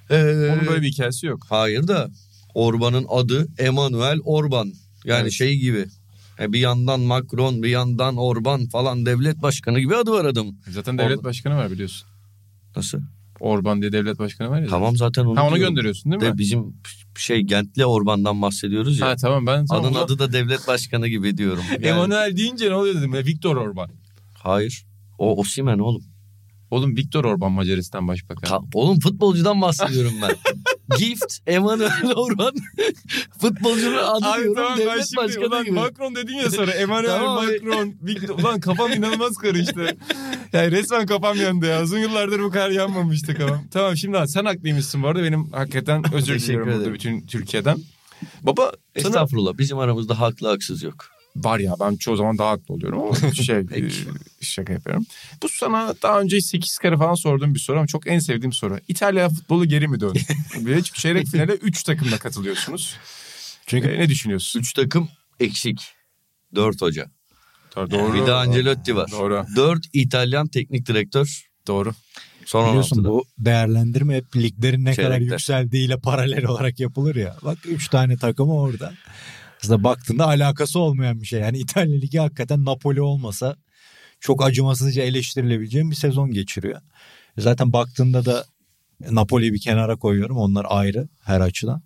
[0.09, 1.45] Ee, onun böyle bir hikayesi yok.
[1.49, 2.09] Hayır da
[2.53, 4.73] Orban'ın adı Emmanuel Orban.
[5.05, 5.31] Yani Evet.
[5.31, 5.85] şey gibi.
[6.39, 10.59] E, bir yandan Macron bir yandan Orban falan devlet başkanı gibi adı var adamın.
[10.69, 12.07] Zaten devlet Orada- başkanı var biliyorsun.
[12.75, 12.99] Nasıl?
[13.39, 14.67] Orban diye devlet başkanı var ya.
[14.67, 15.73] Tamam zaten onu Ha onu diyorum.
[15.75, 16.37] gönderiyorsun değil De mi?
[16.37, 16.73] bizim
[17.15, 19.07] şey Gentli Orban'dan bahsediyoruz ya.
[19.07, 21.63] Ha tamam ben tamam, Adın ona- adı da devlet başkanı gibi diyorum.
[21.71, 23.89] Yani- Emanuel deyince ne oluyor dedim ya Viktor Orban.
[24.33, 24.85] Hayır.
[25.17, 26.03] O Osimen oğlum.
[26.71, 28.49] Oğlum Viktor Orban Macaristan Başbakanı.
[28.49, 30.29] Ta- oğlum futbolcudan bahsediyorum ben.
[30.97, 31.91] Gift Emmanuel
[34.07, 35.75] adı Abi diyorum tamam devlet şimdi başkanı ulan gibi.
[35.75, 37.45] Macron dedin ya sonra Emmanuel Tamam.
[37.45, 39.97] Macron Victor ulan kafam inanılmaz karıştı.
[40.53, 41.83] Yani resmen kafam yandı ya.
[41.83, 43.63] Uzun yıllardır bu kadar yanmamıştı kafam.
[43.71, 45.23] Tamam şimdi sen haklıymışsın bu arada.
[45.23, 47.77] Benim hakikaten özür diliyorum burada bütün Türkiye'den.
[48.41, 51.16] Baba sana Estağfurullah bizim aramızda haklı haksız yok.
[51.43, 53.65] Var ya ben çoğu zaman daha haklı oluyorum ama şey e,
[54.41, 55.05] şaka yapıyorum.
[55.43, 58.79] Bu sana daha önce 8 kere falan sorduğum bir soru ama çok en sevdiğim soru.
[58.87, 60.19] İtalya futbolu geri mi döndü?
[60.59, 62.95] Bir çünkü çeyrek finale 3 takımla katılıyorsunuz.
[63.67, 64.59] Çünkü E, ne düşünüyorsun?
[64.59, 65.81] Üç takım eksik.
[66.55, 67.05] Dört hoca.
[67.75, 68.13] Doğru.
[68.13, 69.11] Bir de Ancelotti var.
[69.11, 69.45] Doğru.
[69.55, 71.47] Dört İtalyan teknik direktör.
[71.67, 71.93] Doğru.
[72.45, 73.09] Son biliyorsun 16'da.
[73.09, 75.31] bu değerlendirme hep liglerin ne kadar Çeyrekler.
[75.31, 77.35] yükseldiğiyle paralel olarak yapılır ya.
[77.43, 78.93] Bak 3 tane takımı orada.
[79.63, 81.39] Aslında baktığında alakası olmayan bir şey.
[81.39, 83.55] Yani İtalya Ligi hakikaten Napoli olmasa
[84.19, 86.81] çok acımasızca eleştirilebileceğim bir sezon geçiriyor.
[87.37, 88.45] Zaten baktığında da
[89.11, 90.37] Napoli'yi bir kenara koyuyorum.
[90.37, 91.81] Onlar ayrı her açıdan.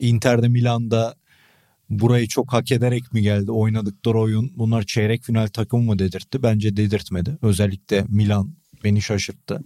[0.00, 1.14] Inter'de Milan'da
[1.90, 3.50] burayı çok hak ederek mi geldi?
[3.52, 6.42] Oynadıkları oyun bunlar çeyrek final takımı mı dedirtti?
[6.42, 7.38] Bence dedirtmedi.
[7.42, 8.54] Özellikle Milan
[8.84, 9.60] beni şaşırttı.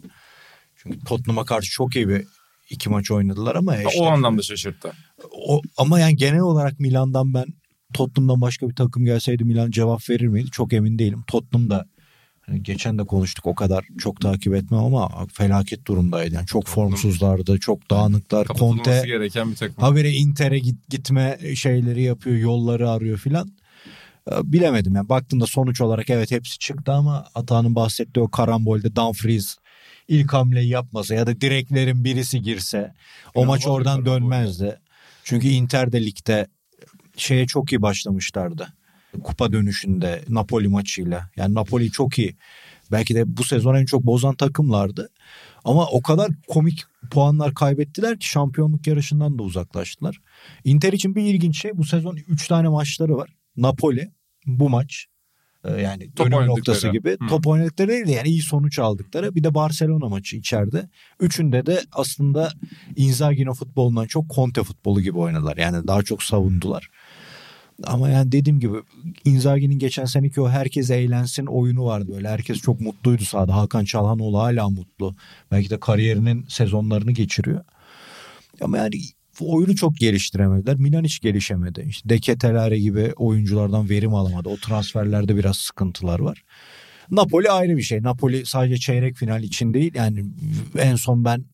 [0.77, 2.25] Çünkü Tottenham'a karşı çok iyi bir
[2.71, 4.93] iki maç oynadılar ama işte- O anlamda şaşırttı.
[5.33, 7.47] O, ama yani genel olarak Milan'dan ben
[7.93, 10.51] Tottenham'dan başka bir takım gelseydi Milan cevap verir miydi?
[10.51, 11.25] Çok emin değilim.
[11.27, 11.87] Tottenham da
[12.47, 16.35] hani geçen de konuştuk o kadar çok takip etmem ama felaket durumdaydı.
[16.35, 18.47] Yani çok formsuzlardı, çok dağınıklar.
[18.47, 19.85] Conte gereken bir takım.
[19.85, 23.53] habire Inter'e git, gitme şeyleri yapıyor, yolları arıyor filan.
[24.31, 29.57] Ee, Bilemedim yani baktığında sonuç olarak evet hepsi çıktı ama Atağan'ın bahsettiği o karambolde Dumfries
[30.09, 32.93] ilk hamleyi yapmasa ya da direklerin birisi girse
[33.35, 34.79] o İnanılmaz maç oradan dönmezdi.
[35.29, 36.47] Çünkü Inter de ligde
[37.17, 38.73] şeye çok iyi başlamışlardı.
[39.23, 41.31] Kupa dönüşünde Napoli maçıyla.
[41.37, 42.37] Yani Napoli çok iyi.
[42.93, 45.09] Belki de bu sezon en çok bozan takımlardı.
[45.65, 50.21] Ama o kadar komik puanlar kaybettiler ki şampiyonluk yarışından da uzaklaştılar.
[50.65, 53.31] Inter için bir ilginç şey bu sezon 3 tane maçları var.
[53.57, 54.13] Napoli
[54.47, 55.18] bu maç e,
[55.65, 57.27] yani Top dönüm noktası gibi Hı.
[57.29, 60.89] top oynadıkları değil de yani iyi sonuç aldıkları bir de Barcelona maçı içeride.
[61.21, 62.53] Üçünde de aslında
[62.97, 65.57] Inzaghi'nin futbolundan çok Conte futbolu gibi oynadılar.
[65.57, 66.91] Yani daha çok savundular.
[67.85, 68.77] Ama yani dediğim gibi
[69.25, 72.29] Inzaghi'nin geçen seneki o herkes eğlensin oyunu vardı böyle.
[72.29, 73.57] Herkes çok mutluydu sahada.
[73.57, 75.17] Hakan Çalhanoğlu hala mutlu.
[75.51, 77.65] Belki de kariyerinin sezonlarını geçiriyor.
[78.61, 78.95] Ama yani
[79.41, 80.77] oyunu çok geliştiremediler.
[80.77, 81.85] Milan hiç gelişemedi.
[81.89, 84.49] İşte Deketelare gibi oyunculardan verim alamadı.
[84.49, 86.43] O transferlerde biraz sıkıntılar var.
[87.11, 88.03] Napoli ayrı bir şey.
[88.03, 89.95] Napoli sadece çeyrek final için değil.
[89.95, 90.25] Yani
[90.79, 91.45] en son ben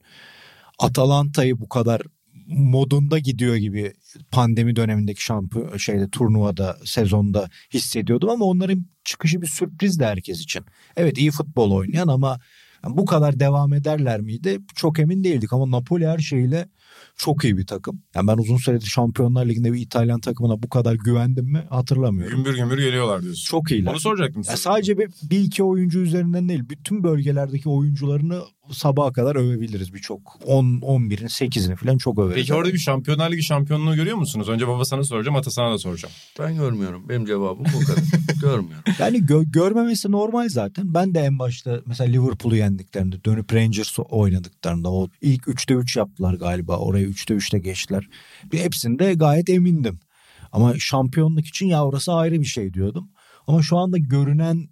[0.78, 2.02] Atalanta'yı bu kadar
[2.46, 3.92] modunda gidiyor gibi
[4.30, 10.64] pandemi dönemindeki şampiyon şeyde turnuvada sezonda hissediyordum ama onların çıkışı bir sürprizdi herkes için.
[10.96, 12.40] Evet iyi futbol oynayan ama
[12.88, 14.60] bu kadar devam ederler miydi?
[14.74, 16.68] Çok emin değildik ama Napoli her şeyle
[17.16, 18.02] çok iyi bir takım.
[18.14, 22.36] Yani ben uzun süredir Şampiyonlar Ligi'nde bir İtalyan takımına bu kadar güvendim mi hatırlamıyorum.
[22.36, 23.44] Gümbür gümbür geliyorlar diyorsun.
[23.44, 23.90] Çok iyiler.
[23.90, 24.52] Onu soracaktım size.
[24.52, 26.62] Ya sadece bir, bir iki oyuncu üzerinden değil.
[26.68, 30.38] Bütün bölgelerdeki oyuncularını sabaha kadar övebiliriz birçok.
[30.46, 32.34] 10 11'in 8'ini falan çok överiz.
[32.34, 34.48] Peki orada bir Şampiyonlar Ligi şampiyonluğu görüyor musunuz?
[34.48, 36.14] Önce baba sana soracağım, ata sana da soracağım.
[36.38, 37.08] Ben görmüyorum.
[37.08, 38.04] Benim cevabım bu kadar.
[38.40, 38.84] görmüyorum.
[38.98, 40.94] Yani gö- görmemesi normal zaten.
[40.94, 46.34] Ben de en başta mesela Liverpool'u yendiklerinde dönüp Rangers oynadıklarında o ilk 3'te 3 yaptılar
[46.34, 46.78] galiba.
[46.84, 48.08] Oraya 3'te 3'te geçtiler.
[48.52, 50.00] Bir hepsinde gayet emindim.
[50.52, 53.10] Ama şampiyonluk için ya orası ayrı bir şey diyordum.
[53.46, 54.68] Ama şu anda görünen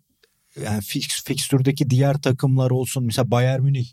[0.65, 3.05] yani fix, fikstürdeki diğer takımlar olsun.
[3.05, 3.87] Mesela Bayern Münih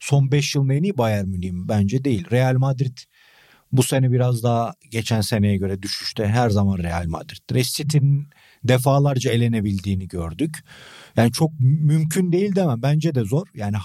[0.00, 1.52] son 5 yılın en iyi Bayern Münih?
[1.52, 2.30] Bence değil.
[2.30, 2.96] Real Madrid
[3.72, 7.62] bu sene biraz daha geçen seneye göre düşüşte her zaman Real Madrid.
[7.62, 8.28] City'nin
[8.64, 10.64] defalarca elenebildiğini gördük.
[11.16, 12.82] Yani çok mümkün değil demem.
[12.82, 13.46] Bence de zor.
[13.54, 13.76] Yani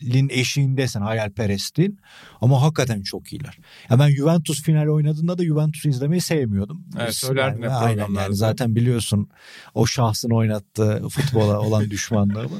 [0.00, 1.98] hayalin eşiğindesin hayalperestliğin.
[2.40, 3.58] Ama hakikaten çok iyiler.
[3.90, 6.84] Ya ben Juventus final oynadığında da Juventus'u izlemeyi sevmiyordum.
[7.00, 9.28] Evet, söylerdin hep Aynen yani zaten biliyorsun
[9.74, 12.58] o şahsın oynattığı futbola olan düşmanlığımı.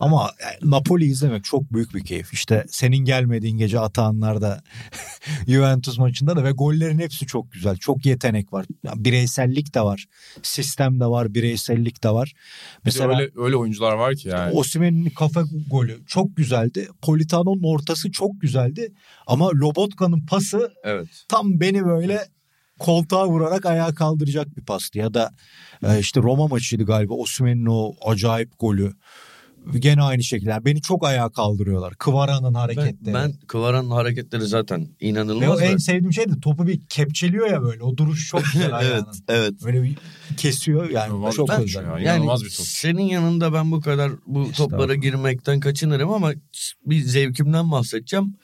[0.00, 2.32] Ama yani Napoli izlemek çok büyük bir keyif.
[2.32, 4.62] İşte senin gelmediğin gece Atahanlar'da
[5.48, 7.76] Juventus maçında da ve gollerin hepsi çok güzel.
[7.76, 8.66] Çok yetenek var.
[8.82, 10.06] Ya Bireysellik de var.
[10.42, 11.34] Sistem de var.
[11.34, 12.32] Bireysellik de var.
[12.84, 14.52] Mesela Mesela öyle, öyle oyuncular var ki yani.
[14.52, 16.75] Osimhen'in kafa golü çok güzeldi.
[17.02, 18.92] Politano'nun ortası çok güzeldi.
[19.26, 21.24] Ama Lobotka'nın pası Evet.
[21.28, 22.26] tam beni böyle
[22.78, 24.98] koltuğa vurarak ayağa kaldıracak bir pastı.
[24.98, 25.30] Ya da
[25.82, 28.92] e, işte Roma maçıydı galiba Osimhen'in o acayip golü.
[29.78, 30.50] Gene aynı şekilde.
[30.50, 31.94] Yani beni çok ayağa kaldırıyorlar.
[31.94, 33.14] Kıvara'nın Ben, hareketleri.
[33.14, 35.62] ben Kıvaran'ın hareketleri zaten Ve o inanılmaz.
[35.62, 37.82] en da- sevdiğim şey de topu bir kepçeliyor ya böyle.
[37.82, 39.12] O duruş çok güzel evet, ayağının.
[39.28, 39.52] evet.
[39.64, 39.96] Böyle bir
[40.36, 41.06] kesiyor yani.
[41.08, 41.82] İnanılmaz çok top özel.
[41.84, 41.88] ya.
[41.90, 42.66] Yani İnanılmaz bir top.
[42.66, 44.56] senin yanında ben bu kadar bu Estağfurullah.
[44.78, 46.32] toplara girmekten kaçınırım ama
[46.86, 48.36] bir zevkimden bahsedeceğim.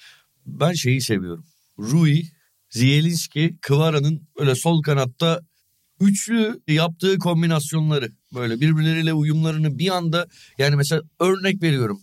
[0.47, 1.45] Ben şeyi seviyorum.
[1.79, 2.23] Rui,
[2.71, 5.41] Zielinski, Kıvara'nın böyle sol kanatta
[6.01, 10.27] üçlü yaptığı kombinasyonları böyle birbirleriyle uyumlarını bir anda
[10.59, 12.01] yani mesela örnek veriyorum.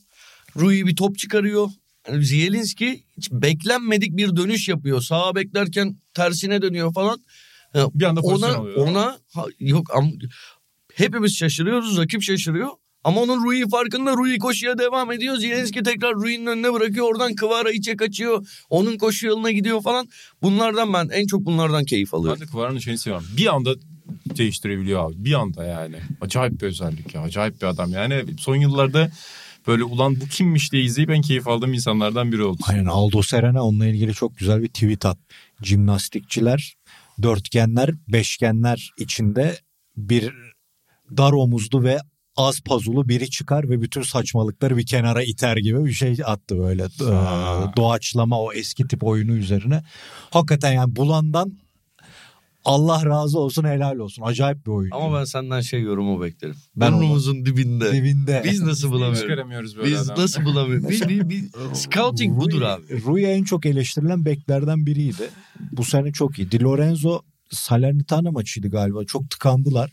[0.56, 1.70] Rui bir top çıkarıyor.
[2.08, 5.02] Yani Zielinski hiç beklenmedik bir dönüş yapıyor.
[5.02, 7.20] Sağa beklerken tersine dönüyor falan.
[7.74, 8.78] Ya Bir anda ona alıyor.
[8.78, 10.12] ona ha- yok am,
[10.94, 12.70] hepimiz şaşırıyoruz rakip şaşırıyor
[13.04, 17.72] ama onun Rui farkında Rui koşuya devam ediyor Zielinski tekrar Rui'nin önüne bırakıyor oradan Kıvara
[17.72, 20.08] içe kaçıyor onun koşu yoluna gidiyor falan
[20.42, 22.42] bunlardan ben en çok bunlardan keyif Ben alıyorum.
[22.42, 23.28] de Kıvara'nın şeyini seviyorum.
[23.38, 23.76] Bir anda
[24.38, 25.26] değiştirebiliyor abi.
[25.26, 25.95] Bir anda yani.
[26.22, 27.22] Acayip bir özellik ya.
[27.22, 27.91] Acayip bir adam.
[27.91, 29.12] Yani son yıllarda
[29.68, 32.62] böyle ulan bu kimmiş diye izleyip en keyif aldığım insanlardan biri oldu.
[32.68, 35.18] Aynen Aldo Serena onunla ilgili çok güzel bir tweet at.
[35.64, 36.76] Jimnastikçiler
[37.22, 39.57] dörtgenler, beşgenler içinde
[39.97, 40.34] bir
[41.18, 41.99] dar omuzlu ve
[42.36, 46.84] az pazulu biri çıkar ve bütün saçmalıkları bir kenara iter gibi bir şey attı böyle.
[46.84, 49.84] Ee, doğaçlama o eski tip oyunu üzerine.
[50.30, 51.57] Hakikaten yani bulandan
[52.66, 54.24] Allah razı olsun helal olsun.
[54.26, 54.91] Acayip bir oyun.
[54.91, 56.55] Ama ben senden şey yorumu beklerim.
[56.76, 57.93] Ben Burnumuzun dibinde.
[57.93, 58.41] Dibinde.
[58.45, 59.20] Biz nasıl bulamıyoruz?
[59.22, 60.24] çıkaramıyoruz böyle Biz adam?
[60.24, 60.89] nasıl bulamıyoruz?
[60.89, 61.43] Bir, bir, bir,
[61.74, 63.03] scouting Rui- budur abi.
[63.05, 65.30] Rui en çok eleştirilen beklerden biriydi.
[65.72, 66.51] Bu sene çok iyi.
[66.51, 69.05] Di Lorenzo Salernitana maçıydı galiba.
[69.05, 69.91] Çok tıkandılar.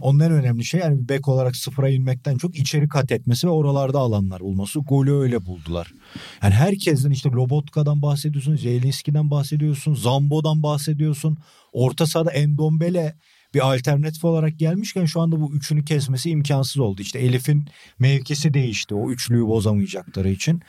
[0.00, 3.50] Onun en önemli şey yani bir bek olarak sıfıra inmekten çok içeri kat etmesi ve
[3.50, 4.80] oralarda alanlar bulması.
[4.80, 5.92] Golü öyle buldular.
[6.42, 11.38] Yani herkesin işte Lobotka'dan bahsediyorsun, Zelinski'den bahsediyorsun, Zambo'dan bahsediyorsun.
[11.72, 13.14] Orta sahada Endombele
[13.54, 17.02] bir alternatif olarak gelmişken şu anda bu üçünü kesmesi imkansız oldu.
[17.02, 17.68] İşte Elif'in
[17.98, 20.62] mevkisi değişti o üçlüyü bozamayacakları için.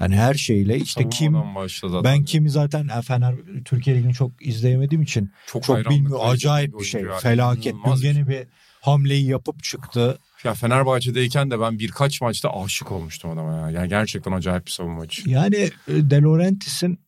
[0.00, 5.30] Yani her şeyle işte kim başladı ben kimi zaten Fener Türkiye Ligi'ni çok izleyemediğim için
[5.46, 6.10] çok, çok hayranlık bilmiyor.
[6.10, 7.02] duyduğum Acayip bir oyuncu şey.
[7.02, 7.18] ya.
[7.18, 7.74] Felaket.
[7.74, 8.12] Dün bir şey.
[8.12, 8.46] gene bir
[8.90, 10.18] hamleyi yapıp çıktı.
[10.44, 13.70] Ya Fenerbahçe'deyken de ben birkaç maçta aşık olmuştum adama ya.
[13.70, 15.30] Yani gerçekten acayip bir savunmacı.
[15.30, 15.56] Yani
[15.88, 16.98] e, De Laurentiis'in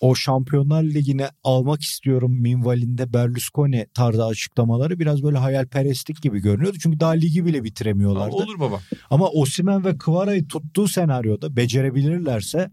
[0.00, 6.78] o Şampiyonlar Ligi'ne almak istiyorum minvalinde Berlusconi tarzı açıklamaları biraz böyle hayalperestlik gibi görünüyordu.
[6.82, 8.34] Çünkü daha ligi bile bitiremiyorlardı.
[8.36, 8.80] Olur baba.
[9.10, 12.70] Ama Osimhen ve Kvara'yı tuttuğu senaryoda becerebilirlerse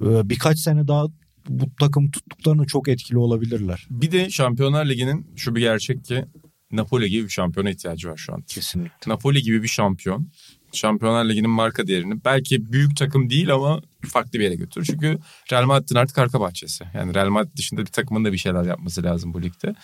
[0.00, 1.06] e, birkaç sene daha
[1.48, 3.86] bu takım tuttuklarına çok etkili olabilirler.
[3.90, 6.24] Bir de Şampiyonlar Ligi'nin şu bir gerçek ki
[6.72, 8.42] Napoli gibi bir şampiyona ihtiyacı var şu an.
[8.42, 9.12] Kesinlikle.
[9.12, 10.28] Napoli gibi bir şampiyon.
[10.72, 14.86] Şampiyonlar Ligi'nin marka değerini belki büyük takım değil ama farklı bir yere götürür.
[14.86, 15.18] Çünkü
[15.52, 16.84] Real Madrid'in artık arka bahçesi.
[16.94, 19.74] Yani Real Madrid dışında bir takımın da bir şeyler yapması lazım bu ligde.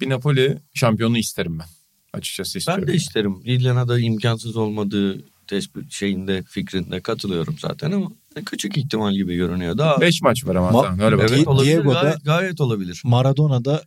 [0.00, 1.66] Bir Napoli şampiyonu isterim ben.
[2.12, 2.84] Açıkçası istiyorum.
[2.86, 3.42] Ben de isterim.
[3.46, 8.10] Lilian'a da imkansız olmadığı tespit şeyinde fikrinde katılıyorum zaten ama
[8.46, 9.78] küçük ihtimal gibi görünüyor.
[9.78, 11.26] Daha 5 maç var ama Ma- tamam, öyle bak.
[11.30, 11.72] Evet olabilir.
[11.76, 13.02] Diego'da- Gayet, gayet olabilir.
[13.04, 13.82] Maradona'da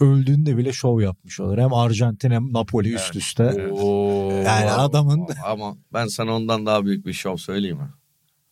[0.00, 1.58] öldüğünde bile şov yapmış olur.
[1.58, 3.68] Hem Arjantin hem Napoli üst üste.
[3.72, 4.30] Oo.
[4.30, 7.88] Yani adamın Ama ben sana ondan daha büyük bir şov söyleyeyim mi?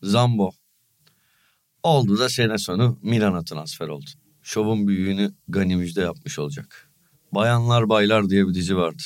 [0.03, 0.51] Zambo.
[1.83, 4.11] Oldu da sene sonu Milan'a transfer oldu.
[4.43, 6.91] Şovun büyüğünü Gani Müjde yapmış olacak.
[7.33, 9.03] Bayanlar Baylar diye bir dizi vardı.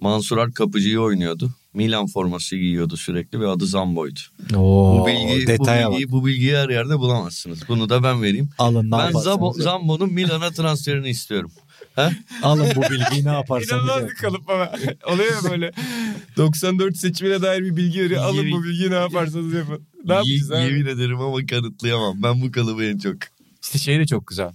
[0.00, 1.50] Mansur Ak kapıcıyı oynuyordu.
[1.74, 4.20] Milan forması giyiyordu sürekli ve adı Zambo'ydu.
[4.56, 5.92] Oo, Bu bilgiyi, bu, detaya bak.
[5.92, 7.68] bilgiyi, bu bilgiyi her yerde bulamazsınız.
[7.68, 8.50] Bunu da ben vereyim.
[8.58, 9.62] Alın ne ben yaparsanız yapın.
[9.62, 11.50] Zambo'nun Milan'a transferini istiyorum.
[11.94, 12.10] He?
[12.42, 14.70] Alın bu bilgiyi ne yaparsanız İnanılmaz bir kalıp ama.
[15.06, 15.72] Oluyor ya böyle
[16.36, 18.22] 94 seçimine dair bir bilgi veriyor.
[18.24, 19.86] Alın Yemin- bu bilgiyi ne yaparsanız yapın.
[20.04, 20.64] Ne yapacağız Ye- abi?
[20.64, 22.22] Yemin ederim ama kanıtlayamam.
[22.22, 23.16] Ben bu kalıbı en çok.
[23.62, 24.50] İşte şey de çok güzel.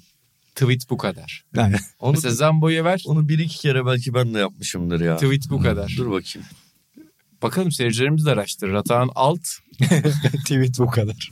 [0.56, 1.44] Tweet bu kadar.
[1.56, 3.04] Yani, Onu, Mesela Zambo'ya ver.
[3.06, 5.16] onu bir iki kere belki ben de yapmışımdır ya.
[5.16, 5.94] Tweet bu kadar.
[5.98, 6.48] Dur bakayım.
[7.42, 8.74] Bakalım seyircilerimiz de araştırır.
[8.74, 9.40] Atağın alt.
[10.46, 11.32] tweet bu kadar.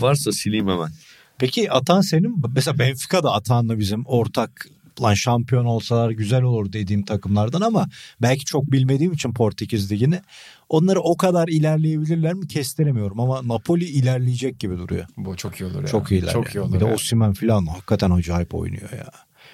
[0.00, 0.90] Varsa sileyim hemen.
[1.38, 4.66] Peki Atan senin mesela Benfica'da Atan'la bizim ortak
[5.02, 7.88] lan şampiyon olsalar güzel olur dediğim takımlardan ama
[8.22, 10.20] belki çok bilmediğim için Portekiz Ligi'ni
[10.68, 15.06] onları o kadar ilerleyebilirler mi kestiremiyorum ama Napoli ilerleyecek gibi duruyor.
[15.16, 15.86] Bu çok iyi olur ya.
[15.86, 16.32] Çok iyiler.
[16.32, 16.74] Çok iyi olur.
[16.74, 16.84] Bir de.
[16.84, 19.10] Osimhen falan hakikaten acayip oynuyor ya.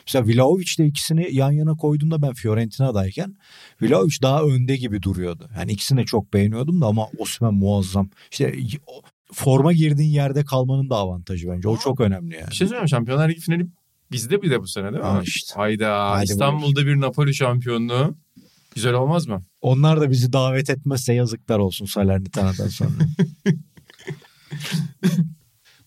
[0.07, 3.37] Mesela Vlahovic de ikisini yan yana koyduğumda ben Fiorentina'dayken
[3.83, 5.51] Vlahovic daha önde gibi duruyordu.
[5.59, 8.11] Yani ikisini çok beğeniyordum da ama Osimhen muazzam.
[8.31, 8.55] İşte
[9.33, 11.69] forma girdiğin yerde kalmanın da avantajı bence.
[11.69, 12.51] O çok önemli yani.
[12.51, 13.67] Bir şey söyleyeyim Şampiyonlar Ligi finali
[14.13, 15.23] bizde bir de bu sene değil mi?
[15.25, 15.55] İşte.
[15.55, 16.11] Hayda.
[16.11, 18.17] Hadi İstanbul'da bir Napoli şampiyonluğu.
[18.75, 19.43] Güzel olmaz mı?
[19.61, 22.93] Onlar da bizi davet etmezse yazıklar olsun Salernitano'dan sonra.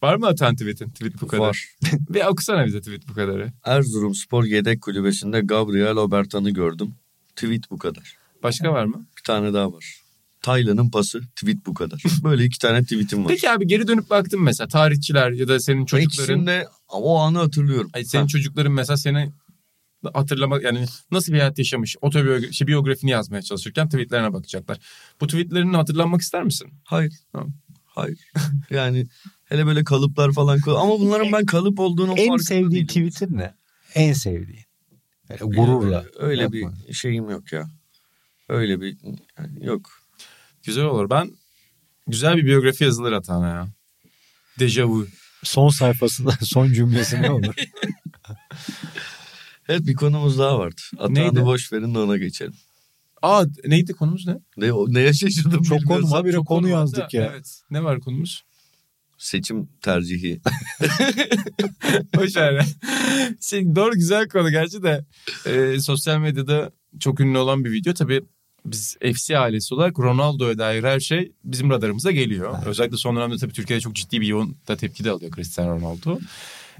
[0.03, 0.89] Var mı atan tweet'in?
[0.89, 1.43] Tweet bu kadar.
[1.43, 1.65] Var.
[2.09, 3.51] Bir okusana bize tweet bu kadarı.
[3.65, 6.95] Erzurum Spor Yedek Kulübesi'nde Gabriel Obertan'ı gördüm.
[7.35, 8.15] Tweet bu kadar.
[8.43, 9.07] Başka var mı?
[9.17, 9.98] Bir tane daha var.
[10.41, 12.03] Taylan'ın pası tweet bu kadar.
[12.23, 13.27] Böyle iki tane tweetim var.
[13.29, 17.89] Peki abi geri dönüp baktın mesela tarihçiler ya da senin çocukların İkisinde o anı hatırlıyorum.
[17.93, 18.27] Ay, senin Ha.
[18.27, 19.31] çocukların mesela seni
[20.13, 24.77] hatırlama yani nasıl bir hayat yaşamış otobiyografi şey, biyografini yazmaya çalışırken tweetlerine bakacaklar.
[25.21, 26.73] Bu tweetlerini hatırlanmak ister misin?
[26.83, 27.13] Hayır.
[27.31, 27.53] Tamam.
[27.85, 28.19] Hayır.
[28.69, 29.07] yani
[29.45, 30.59] hele böyle kalıplar falan.
[30.67, 33.53] Ama bunların ben kalıp olduğunu en sevdiğin tweet'in ne?
[33.95, 34.63] En sevdiğin.
[35.29, 36.05] Böyle gururla.
[36.19, 36.73] Öyle Yapma.
[36.87, 37.69] bir şeyim yok ya.
[38.49, 38.97] Öyle bir
[39.39, 39.98] yani yok.
[40.63, 41.09] Güzel olur.
[41.09, 41.31] Ben
[42.07, 43.67] güzel bir biyografi yazılır Atana ya.
[44.59, 45.07] Dejavu.
[45.43, 47.55] Son sayfasında son cümlesi ne olur?
[49.69, 50.81] Evet bir konumuz daha vardı.
[50.97, 52.53] Atağını boş verin de ona geçelim.
[53.21, 54.39] Aa neydi konumuz ne?
[54.57, 57.31] Ne, neye şaşırdım Çok konu habire konu da, yazdık ya.
[57.33, 57.61] Evet.
[57.71, 58.43] Ne var konumuz?
[59.17, 60.41] Seçim tercihi.
[62.15, 62.65] Boş ver.
[63.41, 65.05] şey, doğru güzel konu gerçi de
[65.45, 67.93] e, sosyal medyada çok ünlü olan bir video.
[67.93, 68.21] Tabii
[68.65, 72.57] biz FC ailesi olarak Ronaldo'ya dair her şey bizim radarımıza geliyor.
[72.65, 76.19] Özellikle son dönemde tabii Türkiye'de çok ciddi bir yoğun da tepki de alıyor Cristiano Ronaldo.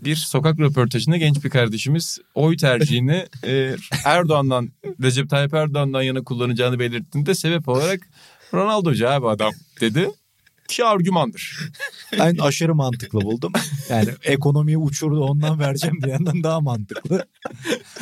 [0.04, 3.76] Bir sokak röportajında genç bir kardeşimiz oy tercihini e,
[4.06, 4.70] Erdoğan'dan,
[5.02, 8.00] Recep Tayyip Erdoğan'dan yana kullanacağını belirttiğinde sebep olarak
[8.54, 9.52] Ronaldo'cu abi adam
[9.82, 10.10] dedi.
[10.70, 11.60] Ki argümandır.
[12.20, 13.54] Ben aşırı mantıklı buldum.
[13.90, 17.26] Yani ekonomiyi uçurdu ondan vereceğim diyenden daha mantıklı.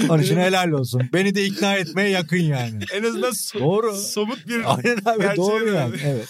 [0.09, 1.09] Onun için helal olsun.
[1.13, 2.83] Beni de ikna etmeye yakın yani.
[2.93, 3.95] En azından so- Doğru.
[3.95, 5.95] somut bir Aynen abi doğru yani.
[6.05, 6.27] Evet.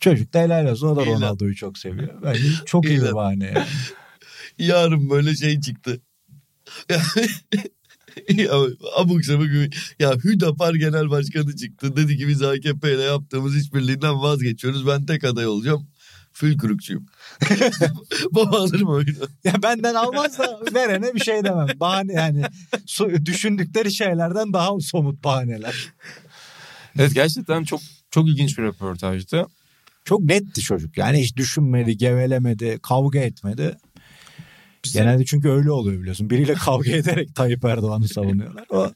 [0.00, 0.88] Çocuk da helal olsun.
[0.88, 1.06] O da.
[1.06, 2.22] Ronaldo'yu çok seviyor.
[2.22, 3.66] Bence çok iyi bir bahane yani.
[4.58, 6.00] Yarın böyle şey çıktı.
[8.28, 8.52] Ya
[8.96, 9.48] abuk sabuk
[9.98, 11.96] ya Hüdapar Genel Başkanı çıktı.
[11.96, 14.86] Dedi ki biz AKP ile yaptığımız işbirliğinden vazgeçiyoruz.
[14.86, 15.86] Ben tek aday olacağım.
[16.32, 17.06] Fülkürükçüyüm.
[18.30, 19.28] Baba alırım oyunu.
[19.44, 21.66] Ya benden almaz da verene bir şey demem.
[21.80, 22.42] Bahane yani
[23.26, 25.92] düşündükleri şeylerden daha somut bahaneler.
[26.98, 29.46] Evet gerçekten çok çok ilginç bir röportajdı.
[30.04, 30.98] Çok netti çocuk.
[30.98, 33.76] Yani hiç düşünmedi, gevelemedi, kavga etmedi.
[34.92, 36.30] Genelde çünkü öyle oluyor biliyorsun.
[36.30, 38.64] Biriyle kavga ederek Tayyip Erdoğan'ı savunuyorlar.
[38.70, 38.92] O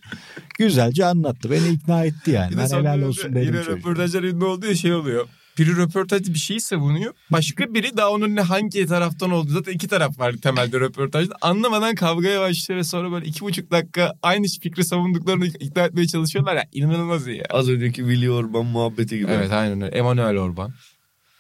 [0.58, 1.50] güzelce anlattı.
[1.50, 2.52] Beni ikna etti yani.
[2.52, 3.76] Bir Ben helal olsun dedim Yine çocuğa.
[3.76, 5.28] röportajlar ünlü olduğu şey oluyor.
[5.58, 7.12] Biri röportajda bir şeyi savunuyor.
[7.32, 9.50] Başka biri daha onun ne hangi taraftan olduğu.
[9.52, 11.34] Zaten iki taraf var temelde röportajda.
[11.40, 16.56] Anlamadan kavgaya başlıyor ve sonra böyle iki buçuk dakika aynı fikri savunduklarını ikna etmeye çalışıyorlar
[16.56, 16.64] ya.
[16.72, 17.44] İnanılmaz iyi ya.
[17.50, 19.30] Az önceki Willy Orban muhabbeti gibi.
[19.30, 19.96] Evet aynen öyle.
[19.96, 20.72] Emmanuel Orban.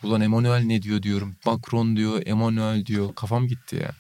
[0.02, 1.36] Ulan Emmanuel ne diyor diyorum.
[1.46, 3.14] Macron diyor, Emmanuel diyor.
[3.14, 3.90] Kafam gitti ya.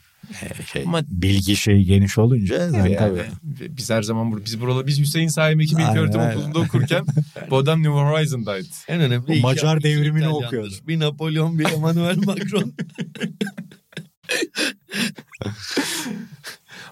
[0.72, 3.22] Şey, Ama- bilgi şeyi geniş olunca sen Yani tabii.
[3.70, 6.36] Biz her zaman bur- biz buralı biz Hüseyin Saim Ekim Aynen, İlköğretim aynen.
[6.36, 7.06] Okulunda okurken
[7.50, 8.68] bu adam New Horizon'daydı.
[8.88, 10.74] En önemli O Macar devrimini okuyordu.
[10.88, 12.72] Bir Napolyon bir Emmanuel Macron.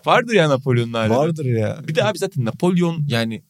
[0.06, 1.10] Vardır ya Napolyon'un hali.
[1.10, 1.80] Vardır ya.
[1.88, 3.42] Bir de abi zaten Napolyon yani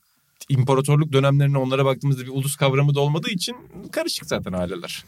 [0.48, 3.56] imparatorluk dönemlerine onlara baktığımızda bir ulus kavramı da olmadığı için
[3.92, 5.04] karışık zaten aileler.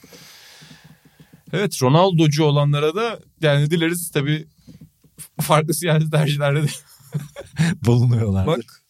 [1.53, 4.47] Evet Ronaldo'cu olanlara da yani dileriz tabii
[5.41, 6.67] farklı siyasi tercihlerde de.
[7.87, 8.47] Bulunuyorlardır.
[8.47, 8.83] Bak.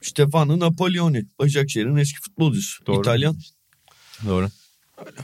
[0.00, 1.26] Stefano Napoleoni.
[1.38, 2.86] Başakşehir'in eski futbolcusu.
[2.86, 3.00] Doğru.
[3.00, 3.36] İtalyan.
[4.26, 4.48] Doğru.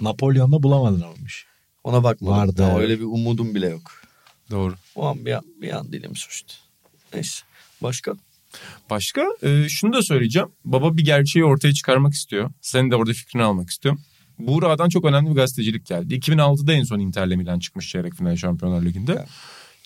[0.00, 1.46] Napolyon'da bulamadın olmuş.
[1.84, 2.36] Ona bakmadım.
[2.36, 2.80] Vardı, evet.
[2.80, 4.02] Öyle bir umudum bile yok.
[4.50, 4.74] Doğru.
[4.94, 6.54] O an bir an, bir an dilim suçtu.
[7.14, 7.44] Neyse.
[7.82, 8.12] Başka?
[8.90, 10.48] Başka e, şunu da söyleyeceğim.
[10.64, 12.50] Baba bir gerçeği ortaya çıkarmak istiyor.
[12.60, 14.00] Senin de orada fikrini almak istiyorum.
[14.38, 16.14] Buğra'dan çok önemli bir gazetecilik geldi.
[16.14, 19.26] 2006'da en son Inter'le Milan çıkmış çeyrek final Şampiyonlar Ligi'nde.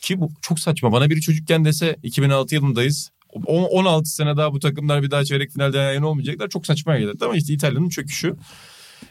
[0.03, 0.93] Ki bu çok saçma.
[0.93, 3.11] Bana biri çocukken dese 2006 yılındayız.
[3.33, 6.49] O- 16 sene daha bu takımlar bir daha çeyrek finalde yan olmayacaklar.
[6.49, 8.37] Çok saçma gelirdi ama işte İtalya'nın çöküşü.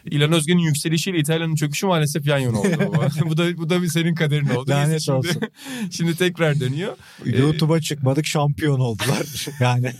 [0.04, 2.68] İlhan Özgen'in yükselişiyle İtalya'nın çöküşü maalesef yan yana oldu.
[3.24, 4.70] bu da bu da bir senin kaderin oldu.
[4.70, 5.42] Neyse Lanet şimdi, olsun.
[5.90, 6.96] şimdi tekrar dönüyor.
[7.24, 9.26] YouTube'a çıkmadık şampiyon oldular.
[9.60, 9.92] yani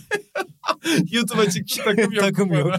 [1.11, 2.25] YouTube'a çıkmış takım yok.
[2.25, 2.75] takım yok.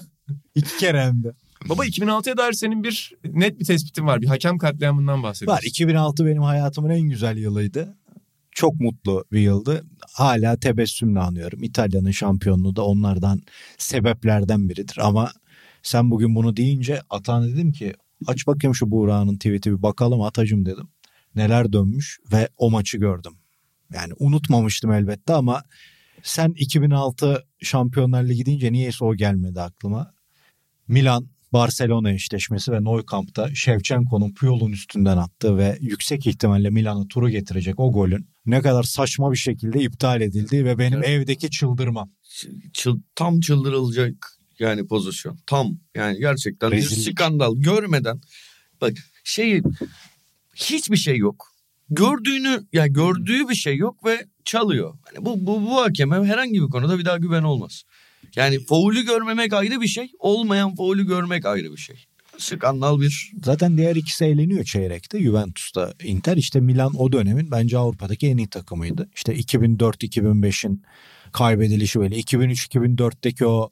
[0.55, 1.34] İki kere hem de.
[1.70, 4.22] Baba 2006'ya dair senin bir net bir tespitin var.
[4.22, 5.57] Bir hakem katliamından bahsediyorsun.
[5.57, 7.97] Var 2006 benim hayatımın en güzel yılıydı.
[8.62, 9.86] Çok mutlu bir yıldı.
[10.14, 11.64] Hala tebessümle anıyorum.
[11.64, 13.41] İtalya'nın şampiyonluğu da onlardan
[13.78, 14.97] sebeplerden biridir.
[14.97, 15.32] Ama
[15.84, 17.93] sen bugün bunu deyince Atan dedim ki
[18.28, 20.89] aç bakayım şu Buğra'nın tweet'i bir bakalım Atacım dedim.
[21.36, 23.34] Neler dönmüş ve o maçı gördüm.
[23.93, 25.64] Yani unutmamıştım elbette ama
[26.24, 30.14] sen 2006 Şampiyonlar Ligi deyince niyeyse o gelmedi aklıma.
[30.88, 37.30] Milan Barcelona eşleşmesi ve Nou Camp'ta Shevchenko'nun Puyol'un üstünden attığı ve yüksek ihtimalle Milan'ı turu
[37.30, 42.12] getirecek o golün ne kadar saçma bir şekilde iptal edildiği ve benim evdeki çıldırmam.
[42.74, 45.39] Çıl- tam çıldırılacak yani pozisyon.
[45.45, 47.20] Tam yani gerçekten bir Rezillik.
[47.20, 48.22] skandal görmeden
[48.82, 48.93] bak
[49.24, 49.62] şey
[50.56, 51.47] hiçbir şey yok.
[51.89, 54.97] Gördüğünü yani gördüğü bir şey yok ve çalıyor.
[55.02, 57.84] Hani bu bu bu hakeme herhangi bir konuda bir daha güven olmaz.
[58.36, 62.06] Yani faulü görmemek ayrı bir şey, olmayan faulü görmek ayrı bir şey.
[62.38, 65.24] Skandal bir Zaten diğer ikisi eğleniyor çeyrekte.
[65.24, 69.10] Juventus'ta Inter işte Milan o dönemin bence Avrupa'daki en iyi takımıydı.
[69.16, 70.84] İşte 2004-2005'in
[71.32, 73.70] kaybedilişi böyle 2003-2004'teki o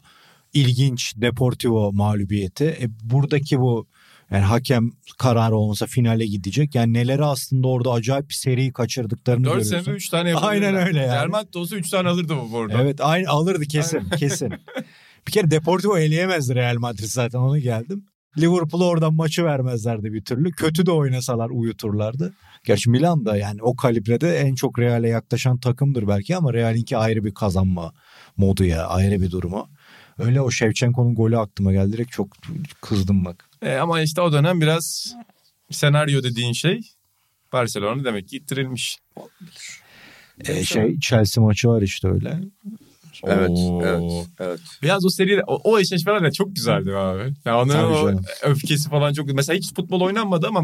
[0.53, 2.65] ilginç Deportivo mağlubiyeti.
[2.65, 3.87] E, buradaki bu
[4.31, 6.75] yani hakem kararı olmasa finale gidecek.
[6.75, 9.71] Yani neleri aslında orada acayip bir seri kaçırdıklarını 4 görüyorsun.
[9.83, 10.87] senede 3 tane Aynen yapabilirler.
[10.87, 11.19] öyle yani.
[11.21, 12.81] Germant olsa 3 tane alırdı bu orada.
[12.81, 14.53] Evet aynı alırdı kesin kesin.
[15.27, 18.05] Bir kere Deportivo eleyemezdi Real Madrid zaten onu geldim.
[18.37, 20.51] Liverpool'a oradan maçı vermezlerdi bir türlü.
[20.51, 22.33] Kötü de oynasalar uyuturlardı.
[22.63, 27.23] Gerçi Milan da yani o kalibrede en çok Real'e yaklaşan takımdır belki ama Real'inki ayrı
[27.25, 27.93] bir kazanma
[28.37, 29.69] modu ya ayrı bir durumu.
[30.17, 32.27] Öyle o Shevchenko'nun golü aklıma geldi direkt çok
[32.81, 33.48] kızdım bak.
[33.61, 35.15] E, ama işte o dönem biraz
[35.71, 36.81] senaryo dediğin şey
[37.53, 38.97] Barcelona demek ki ittirilmiş.
[40.47, 42.39] E, şey Chelsea maçı var işte öyle.
[43.27, 43.81] Evet, Oo.
[43.83, 44.59] evet, evet.
[44.83, 47.33] Biraz o seri o, o eşleşmeler de çok güzeldi abi.
[47.45, 48.25] Yani onun Tabii o canım.
[48.43, 50.63] öfkesi falan çok Mesela hiç futbol oynanmadı ama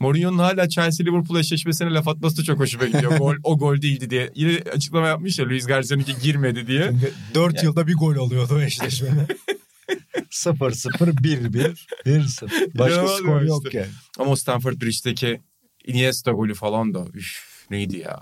[0.00, 3.12] Mourinho'nun hala Chelsea Liverpool eşleşmesine laf atması da çok hoşuma gidiyor.
[3.18, 4.30] gol, o gol değildi diye.
[4.34, 6.92] Yine açıklama yapmış ya Luis Garcia'nınki girmedi diye.
[7.34, 9.26] 4 yılda bir gol oluyordu o eşleşmede.
[10.30, 11.76] 0-0, 1-1,
[12.06, 12.78] 1-0.
[12.78, 13.78] Başka İnanılmaz skor bir yok işte.
[13.78, 13.90] yani.
[14.18, 15.40] Ama o Stamford Bridge'deki
[15.86, 18.20] Iniesta golü falan da üf, neydi ya.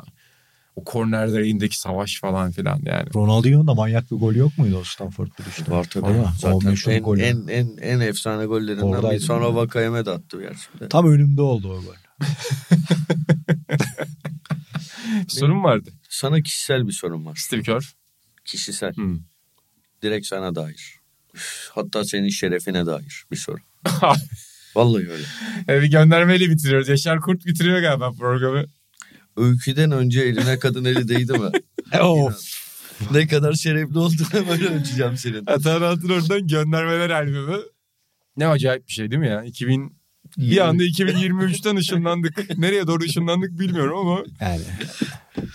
[0.77, 3.09] O kornerlerindeki savaş falan filan yani.
[3.15, 5.71] Ronaldinho'nun da manyak bir golü yok muydu o Stamford Bridge'de?
[5.71, 6.07] Var tabii.
[6.07, 6.27] Değil mi?
[6.39, 7.23] Zaten en, golü.
[7.23, 9.27] en, en, en efsane gollerinden Oradaydı bir.
[9.27, 9.55] Sonra?
[9.55, 10.89] Vakayeme de attı gerçekten.
[10.89, 11.95] Tam önümde oldu o gol.
[15.29, 15.91] Sorun vardı.
[16.09, 17.37] Sana kişisel bir sorum var.
[17.37, 17.95] Steve Kerr.
[18.45, 18.95] Kişisel.
[18.95, 19.19] Hmm.
[20.03, 20.99] Direkt sana dair.
[21.70, 23.59] Hatta senin şerefine dair bir soru.
[24.74, 25.24] Vallahi öyle.
[25.68, 26.89] E, bir göndermeyle bitiriyoruz.
[26.89, 28.64] Yaşar Kurt bitiriyor galiba programı.
[29.37, 31.51] Öyküden önce eline kadın eli değdi mi?
[32.01, 32.64] of.
[33.11, 35.47] ne kadar şerefli olduğunu böyle ölçeceğim senin.
[35.47, 37.59] Atan Altın oradan göndermeler albümü.
[38.37, 39.45] Ne acayip bir şey değil mi ya?
[39.45, 39.97] 2000
[40.39, 42.59] bir anda 2023'ten ışınlandık.
[42.59, 44.61] Nereye doğru ışınlandık bilmiyorum ama Yani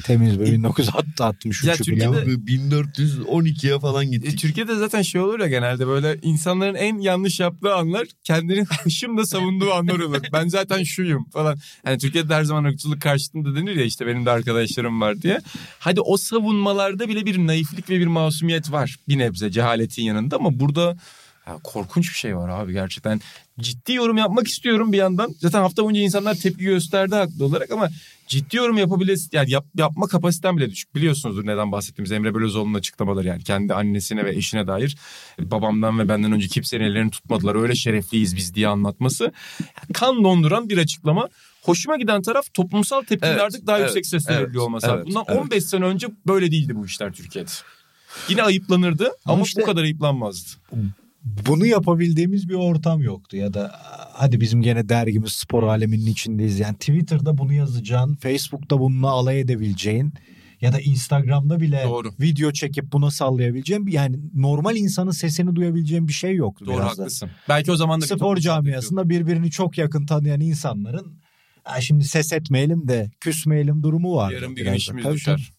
[0.03, 1.73] temiz böyle 1963 Ya.
[1.75, 4.39] Türkiye'de- 1412'ye falan E, gittik.
[4.39, 9.71] Türkiye'de zaten şey olur ya genelde böyle insanların en yanlış yaptığı anlar kendini hışımla savunduğu
[9.73, 10.21] anlar olur.
[10.33, 11.57] Ben zaten şuyum falan.
[11.85, 15.39] Hani Türkiye'de her zaman ırkçılık karşıtında denir ya işte benim de arkadaşlarım var diye.
[15.79, 20.59] Hadi o savunmalarda bile bir naiflik ve bir masumiyet var bir nebze cehaletin yanında ama
[20.59, 20.97] burada
[21.49, 23.21] ya korkunç bir şey var abi gerçekten.
[23.59, 25.35] Ciddi yorum yapmak istiyorum bir yandan.
[25.39, 27.89] Zaten hafta boyunca insanlar tepki gösterdi haklı olarak ama
[28.27, 30.95] ciddi yorum yapabile yani yap- yapma kapasitem bile düşük.
[30.95, 34.97] Biliyorsunuzdur neden bahsettiğimiz Emre Belözoğlu'nun açıklamaları yani kendi annesine ve eşine dair
[35.39, 37.55] babamdan ve benden önce kimsenin ellerini tutmadılar.
[37.55, 39.31] Öyle şerefliyiz biz diye anlatması.
[39.93, 41.29] Kan donduran bir açıklama.
[41.63, 44.87] Hoşuma giden taraf toplumsal tepkinin Evet, artık daha evet, yüksek sesle evet, veriliyor olması.
[44.95, 45.39] evet, Bundan evet.
[45.41, 47.49] 15 sene önce böyle değildi bu işler Türkiye'de.
[48.29, 50.49] Yine ayıplanırdı ama, Ama işte- bu kadar ayıplanmazdı.
[51.47, 53.71] Bunu yapabildiğimiz bir ortam yoktu ya da
[54.13, 60.13] hadi bizim gene dergimiz spor aleminin içindeyiz yani Twitter'da bunu yazacağın, Facebook'ta bununla alay edebileceğin
[60.61, 62.11] ya da Instagram'da bile Doğru.
[62.19, 66.97] video çekip buna sallayabileceğin bir- yani normal insanın sesini duyabileceğin bir şey yoktu Doğru biraz
[66.97, 67.01] da.
[67.03, 67.29] haklısın.
[67.49, 71.19] Belki o zaman da Spor camiasında birbirini çok yakın tanıyan insanların
[71.63, 74.31] "Ha şimdi ses etmeyelim de küsmeyelim durumu var.
[74.31, 75.51] Yarın bir gün işimiz düşer.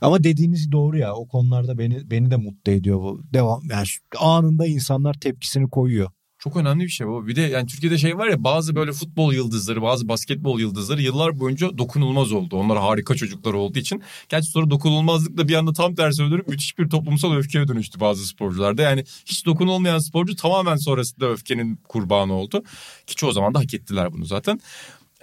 [0.00, 3.22] Ama dediğiniz doğru ya o konularda beni beni de mutlu ediyor bu.
[3.32, 3.86] Devam yani
[4.18, 6.10] anında insanlar tepkisini koyuyor.
[6.38, 7.26] Çok önemli bir şey bu.
[7.26, 11.40] Bir de yani Türkiye'de şey var ya bazı böyle futbol yıldızları, bazı basketbol yıldızları yıllar
[11.40, 12.56] boyunca dokunulmaz oldu.
[12.56, 14.02] Onlar harika çocuklar olduğu için.
[14.28, 18.26] Gerçi sonra dokunulmazlık da bir anda tam tersi dönüp müthiş bir toplumsal öfkeye dönüştü bazı
[18.26, 18.82] sporcularda.
[18.82, 22.62] Yani hiç dokunulmayan sporcu tamamen sonrasında öfkenin kurbanı oldu.
[23.06, 24.60] Ki çoğu zaman da hak ettiler bunu zaten.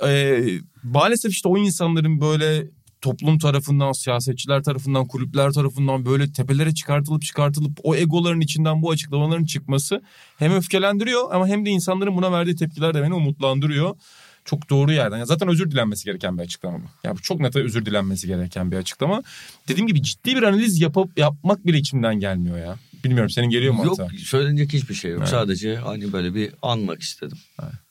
[0.08, 2.68] Ee, maalesef işte o insanların böyle
[3.06, 9.46] toplum tarafından, siyasetçiler tarafından, kulüpler tarafından böyle tepelere çıkartılıp çıkartılıp o egoların içinden bu açıklamaların
[9.46, 10.02] çıkması
[10.38, 13.96] hem öfkelendiriyor ama hem de insanların buna verdiği tepkiler de beni umutlandırıyor.
[14.46, 15.18] Çok doğru yerden.
[15.18, 16.84] Ya zaten özür dilenmesi gereken bir açıklama bu.
[17.04, 19.24] Yani çok net özür dilenmesi gereken bir açıklama.
[19.68, 22.76] Dediğim gibi ciddi bir analiz yapıp yapmak bile içimden gelmiyor ya.
[23.06, 24.10] Bilmiyorum senin geliyor mu Yok hata?
[24.18, 25.20] söylenecek hiçbir şey yok.
[25.20, 25.30] Evet.
[25.30, 27.38] Sadece hani böyle bir anmak istedim.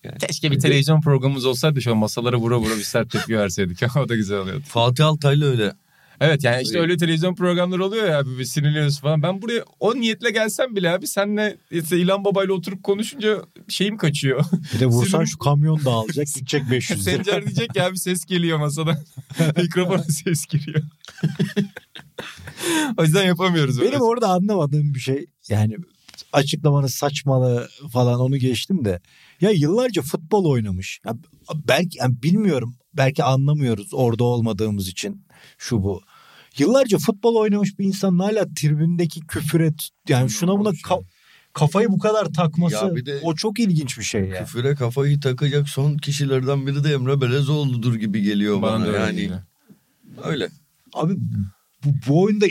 [0.04, 0.18] Yani.
[0.18, 3.82] Keşke bir televizyon programımız olsaydı şu an masalara vura vura bir sert tepki verseydik.
[3.96, 4.62] o da güzel oluyordu.
[4.68, 5.72] Fatih Altaylı öyle.
[6.20, 6.88] Evet yani işte Evet.
[6.88, 9.22] öyle televizyon programları oluyor ya abi bir sinirleniyorsun falan.
[9.22, 14.44] Ben buraya o niyetle gelsem bile abi senle işte İlhan Baba'yla oturup konuşunca şeyim kaçıyor.
[14.74, 17.16] Bir de vursan Sinirim- şu kamyon dağılacak gidecek 500 lira.
[17.16, 18.96] Sencer diyecek ya bir ses geliyor masadan.
[19.56, 20.82] Mikrofona ses giriyor.
[22.98, 23.80] O yüzden yapamıyoruz.
[23.80, 25.76] Benim orada anlamadığım bir şey yani
[26.32, 29.00] açıklamanın saçmalığı falan onu geçtim de
[29.40, 31.00] ya yıllarca futbol oynamış.
[31.06, 31.16] Ya
[31.68, 35.26] belki yani bilmiyorum belki anlamıyoruz orada olmadığımız için
[35.58, 36.00] şu bu.
[36.58, 41.02] Yıllarca futbol oynamış bir insanın hala tribündeki küfür et yani şuna buna ka-
[41.52, 44.44] kafayı bu kadar takması Ya bir de- o çok ilginç bir şey ya.
[44.44, 48.86] Küfüre kafayı takacak son kişilerden biri de Emre Belezoğlu'dur gibi geliyor bana.
[48.86, 49.30] Bana yani
[50.24, 50.48] öyle.
[50.92, 51.16] Abi
[51.84, 52.46] bu, bu oyunda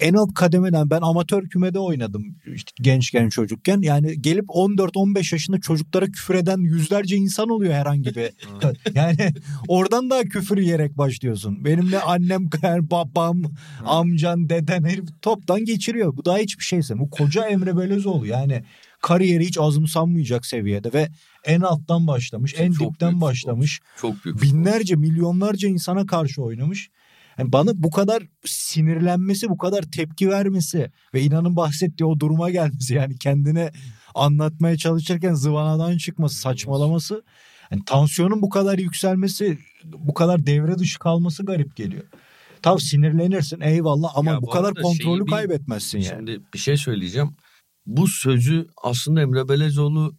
[0.00, 3.80] en alt kademeden ben amatör kümede oynadım işte gençken çocukken.
[3.82, 8.30] Yani gelip 14-15 yaşında çocuklara küfür eden yüzlerce insan oluyor herhangi bir.
[8.94, 9.32] yani
[9.68, 11.64] oradan da küfür yiyerek başlıyorsun.
[11.64, 12.50] Benim ne annem,
[12.90, 13.42] babam,
[13.84, 16.16] amcan, deden herif toptan geçiriyor.
[16.16, 16.98] Bu daha hiçbir şeyse.
[16.98, 18.64] Bu koca Emre Belözoğlu yani
[19.02, 21.08] kariyeri hiç azımsanmayacak seviyede ve
[21.44, 24.42] en alttan başlamış, en Çok dipten büyük başlamış Çok büyük.
[24.42, 26.90] binlerce milyonlarca insana karşı oynamış.
[27.38, 32.94] Yani bana bu kadar sinirlenmesi, bu kadar tepki vermesi ve inanın bahsettiği o duruma gelmesi
[32.94, 33.70] yani kendine
[34.14, 37.24] anlatmaya çalışırken zıvanadan çıkması, saçmalaması.
[37.70, 42.04] Yani tansiyonun bu kadar yükselmesi, bu kadar devre dışı kalması garip geliyor.
[42.62, 46.06] Tabii sinirlenirsin eyvallah ama Ya bu bu kadar kontrolü bir- kaybetmezsin yani.
[46.16, 47.36] Şimdi bir şey söyleyeceğim.
[47.86, 50.14] Bu sözü aslında Emre Belezoğlu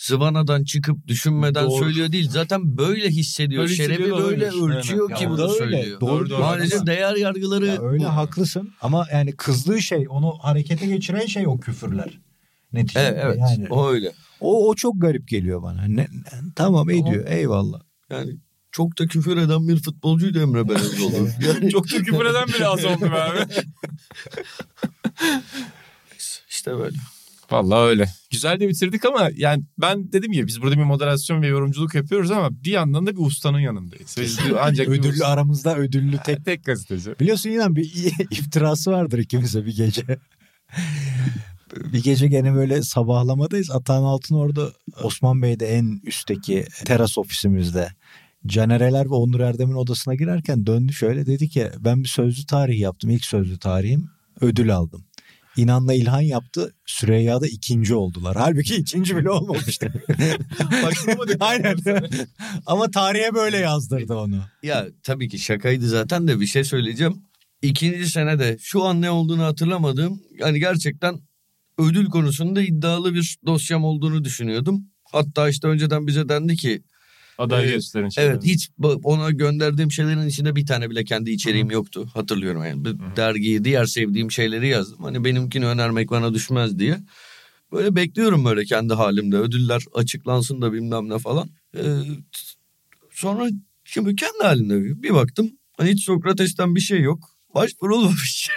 [0.00, 1.78] Zıvana'dan çıkıp düşünmeden Doğru.
[1.84, 2.28] söylüyor değil.
[2.30, 3.62] Zaten böyle hissediyor.
[3.62, 4.46] Böyle Şerefi böyle olabilir.
[4.76, 5.20] ölçüyor Aynen.
[5.20, 5.58] ki bunu da öyle.
[5.58, 6.00] söylüyor.
[6.00, 6.40] Doğru, doğru.
[6.40, 8.08] Maalesef değer yargıları Ya öyle bu.
[8.08, 12.18] haklısın ama yani kızdığı şey onu harekete geçiren şey o küfürler.
[12.72, 13.38] Neticede Evet, evet.
[13.38, 13.66] yani.
[13.70, 14.12] O öyle.
[14.40, 15.82] O, o çok garip geliyor bana.
[15.82, 16.06] Ne, ne-
[16.56, 17.80] tamam ediyor eyvallah.
[18.10, 18.36] Yani
[18.72, 21.28] çok da küfür eden bir futbolcuydu Emre Belezoğlu.
[21.46, 23.38] yani Çok da küfür eden bile az oldu be abi.
[26.50, 26.96] işte böyle.
[27.52, 28.06] Vallahi öyle.
[28.30, 32.30] Güzel de bitirdik ama yani ben dedim ya biz burada bir moderasyon ve yorumculuk yapıyoruz
[32.30, 34.16] ama bir yandan da bir ustanın yanındayız.
[34.20, 36.44] Biz ancak ödüllü usta- aramızda ödüllü tek.
[36.44, 37.14] tek gazeteci.
[37.20, 37.84] Biliyorsun yine bir
[38.30, 40.18] iftirası vardır ikimize bir gece.
[41.76, 43.70] bir gece gene böyle sabahlamadayız.
[43.70, 44.72] Atan Altın orada
[45.02, 47.88] Osman Bey'de en üstteki teras ofisimizde
[48.46, 53.10] Canereler ve Onur Erdem'in odasına girerken döndü şöyle dedi ki ben bir sözlü tarih yaptım.
[53.10, 55.04] ilk sözlü tarihim ödül aldım.
[55.56, 56.74] İnan'la İlhan yaptı.
[56.86, 58.36] Süreyya'da ikinci oldular.
[58.36, 59.92] Halbuki ikinci bile olmamıştı.
[61.40, 61.76] Aynen.
[62.66, 64.42] Ama tarihe böyle yazdırdı onu.
[64.62, 67.22] Ya tabii ki şakaydı zaten de bir şey söyleyeceğim.
[67.62, 71.20] İkinci senede şu an ne olduğunu hatırlamadığım yani gerçekten
[71.78, 74.84] ödül konusunda iddialı bir dosyam olduğunu düşünüyordum.
[75.12, 76.82] Hatta işte önceden bize dendi ki
[77.40, 78.08] Aday Evet, gösterin.
[78.16, 78.70] evet hiç
[79.04, 82.08] ona gönderdiğim şeylerin içinde bir tane bile kendi içeriğim yoktu.
[82.14, 82.84] Hatırlıyorum yani.
[82.84, 85.04] Bir Dergiyi diğer sevdiğim şeyleri yazdım.
[85.04, 87.00] Hani benimkini önermek bana düşmez diye.
[87.72, 89.36] Böyle bekliyorum böyle kendi halimde.
[89.36, 91.48] Ödüller açıklansın da bilmem ne falan.
[91.76, 91.80] Ee,
[93.10, 93.48] sonra
[93.84, 95.50] şimdi kendi halimde bir baktım.
[95.76, 97.30] Hani hiç Sokrates'ten bir şey yok.
[97.54, 98.48] Başvurulmamış.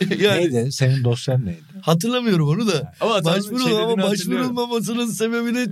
[0.18, 0.72] yani Neydi?
[0.72, 1.62] Senin dosyan neydi?
[1.82, 2.92] hatırlamıyorum onu da.
[3.00, 5.66] Ama Başvurul şey ama başvurulmamasının sebebini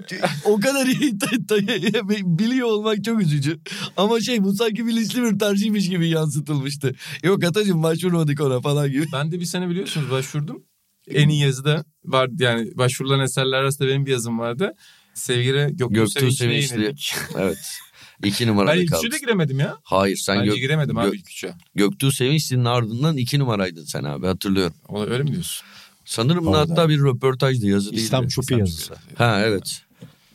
[0.44, 1.12] o kadar iyi
[2.38, 3.58] biliyor olmak çok üzücü.
[3.96, 6.92] Ama şey bu sanki bilinçli bir tercihmiş gibi yansıtılmıştı.
[7.24, 9.06] Yok Atacığım başvurmadık ona falan gibi.
[9.12, 10.62] Ben de bir sene biliyorsunuz başvurdum.
[11.10, 14.72] En iyi yazıda var yani başvurulan eserler arasında benim bir yazım vardı.
[15.14, 16.76] Sevgili Göktuğ, Göktuğ Sevinç'le Sevinçli.
[16.76, 17.14] yenildik.
[17.38, 17.58] Evet.
[18.24, 19.06] İki Ben numarada ilk kaldı.
[19.06, 19.76] üçe de giremedim ya.
[19.82, 21.54] Hayır sen Bence Gök, giremedim abi ilk üçe.
[21.74, 24.74] Göktuğ Sevinçli'nin ardından iki numaraydın sen abi hatırlıyorum.
[24.88, 25.66] Ola- Öyle mi diyorsun?
[26.04, 26.60] Sanırım Orada.
[26.60, 28.00] hatta bir röportajdı yazı değildi.
[28.02, 28.94] İslam Çupi yazısı.
[29.14, 29.82] Ha evet.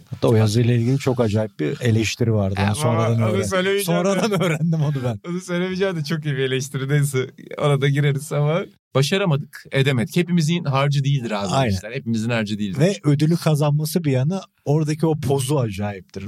[0.10, 2.56] Hatta o yazıyla ilgili çok acayip bir eleştiri vardı.
[2.58, 5.20] Yani sonradan, onu öğren- söylemeyeceğim sonradan öğrendim onu ben.
[5.30, 7.30] Onu söylemeyeceğim de çok iyi bir eleştiri neyse.
[7.58, 8.62] Ona da gireriz ama
[8.96, 10.16] başaramadık, edemedik.
[10.16, 11.48] Hepimizin harcı değildir abi.
[11.48, 11.78] Aynen.
[11.92, 12.80] Hepimizin harcı değildir.
[12.80, 16.24] Ve ödülü kazanması bir yana oradaki o pozu acayiptir.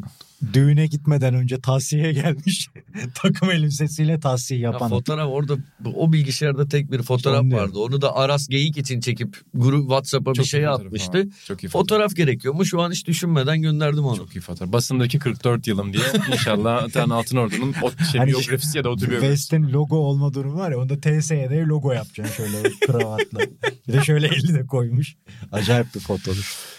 [0.53, 2.69] Düğüne gitmeden önce tahsiye gelmiş.
[3.15, 4.89] Takım elbisesiyle tahsiye Ya yapan.
[4.89, 5.57] fotoğraf orada
[5.95, 7.67] o bilgisayarda tek bir fotoğraf diyorum.
[7.67, 7.79] vardı.
[7.79, 11.27] Onu da Aras Geyik için çekip grup WhatsApp'a bir şey atmıştı.
[11.47, 11.71] Çok iyi fotoğraf.
[11.71, 12.69] Fotoğraf gerekiyormuş.
[12.69, 14.17] Şu an hiç düşünmeden gönderdim onu.
[14.17, 14.73] Çok iyi fotoğraf.
[14.73, 19.27] Basındaki 44 yılım diye inşallah Atan Altınordu'nun o şey, Hani biyografisi ya da otobiyografisi.
[19.49, 23.39] West'in logo olma durumu var ya onda TSE'de logo yapacaksın şöyle kravatla.
[23.87, 25.15] Bir de şöyle eli de koymuş.
[25.51, 26.73] Acayip bir fotoğraf.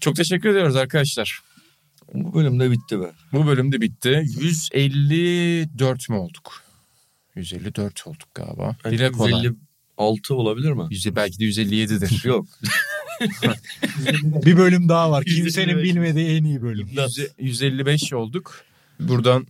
[0.00, 1.40] Çok teşekkür ediyoruz arkadaşlar.
[2.14, 3.12] Bu bölümde bitti be.
[3.32, 4.24] Bu bölüm de bitti.
[4.40, 6.62] 154 mü olduk?
[7.34, 8.76] 154 olduk galiba.
[8.90, 9.32] Dile kolay.
[9.32, 10.86] 156 olabilir mi?
[10.90, 12.24] Yüzde, belki de 157'dir.
[12.28, 12.46] Yok.
[14.46, 15.24] Bir bölüm daha var.
[15.24, 16.88] Kimsenin bilmediği en iyi bölüm.
[16.88, 18.60] Yüzde- 155 olduk.
[19.00, 19.46] Buradan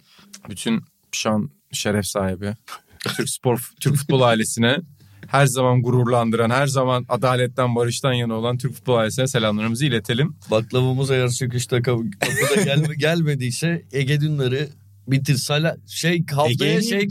[0.50, 2.54] bütün şan şeref sahibi
[2.98, 4.78] Türk spor Türk futbol ailesine
[5.26, 10.36] her zaman gururlandıran, her zaman adaletten, barıştan yana olan Türk futbol ailesine selamlarımızı iletelim.
[10.50, 14.68] Baklavamız eğer çıkışta kapı- kapıda gelme, gelmediyse Ege Dünleri
[15.06, 15.34] bitir.
[15.34, 17.08] Sala, şey haftaya Ege'yi şey.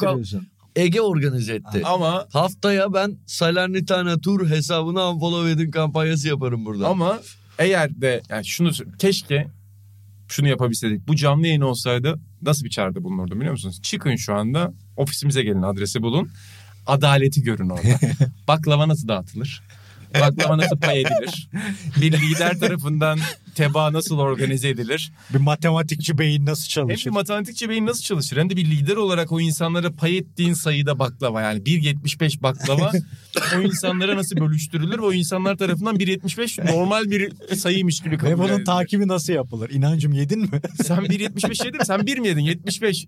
[0.76, 1.82] Ege organize etti.
[1.84, 6.88] Ama Haftaya ben Salernitana Tur hesabına unfollow edin kampanyası yaparım burada.
[6.88, 7.20] ama
[7.60, 9.48] eğer de yani şunu keşke
[10.28, 11.08] şunu yapabilseydik.
[11.08, 13.80] Bu canlı yayın olsaydı nasıl bir çağrıda bulunurdu biliyor musunuz?
[13.84, 16.30] Çıkın şu anda ofisimize gelin adresi bulun.
[16.88, 18.00] Adaleti görün orada.
[18.48, 19.62] Baklava nasıl dağıtılır?
[20.14, 21.50] Baklava nasıl pay edilir?
[22.02, 23.20] Bir lider tarafından
[23.68, 25.12] teba nasıl organize edilir?
[25.34, 27.10] Bir matematikçi beyin nasıl Hem bir çalışır?
[27.12, 28.38] matematikçi beyin nasıl çalışır?
[28.38, 32.92] Hem de bir lider olarak o insanlara pay ettiğin sayıda baklava yani 1.75 baklava
[33.58, 34.98] o insanlara nasıl bölüştürülür?
[34.98, 38.66] ve O insanlar tarafından 1.75 normal bir sayıymış gibi kabul Ve bunun edilir.
[38.66, 39.70] takibi nasıl yapılır?
[39.70, 40.50] İnancım yedin mi?
[40.84, 41.86] Sen 1.75 yedin mi?
[41.86, 42.42] Sen 1 mi yedin?
[42.42, 43.06] 75.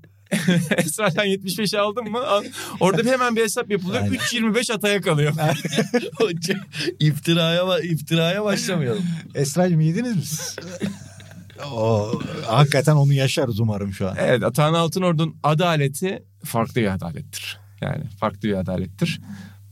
[0.78, 2.20] Esra'dan 75'i aldın mı?
[2.28, 2.44] Al.
[2.80, 4.02] Orada bir hemen bir hesap yapılıyor.
[4.04, 4.16] Aynen.
[4.16, 5.34] 3.25 ataya kalıyor.
[7.00, 9.04] iftiraya, ba- iftiraya başlamayalım.
[9.36, 10.24] Esra'cığım yediniz mi?
[11.72, 12.12] o,
[12.48, 14.16] hakikaten onu yaşarız umarım şu an.
[14.20, 17.60] Evet Atahan Altınordu'nun adaleti farklı bir adalettir.
[17.82, 19.22] Yani farklı bir adalettir.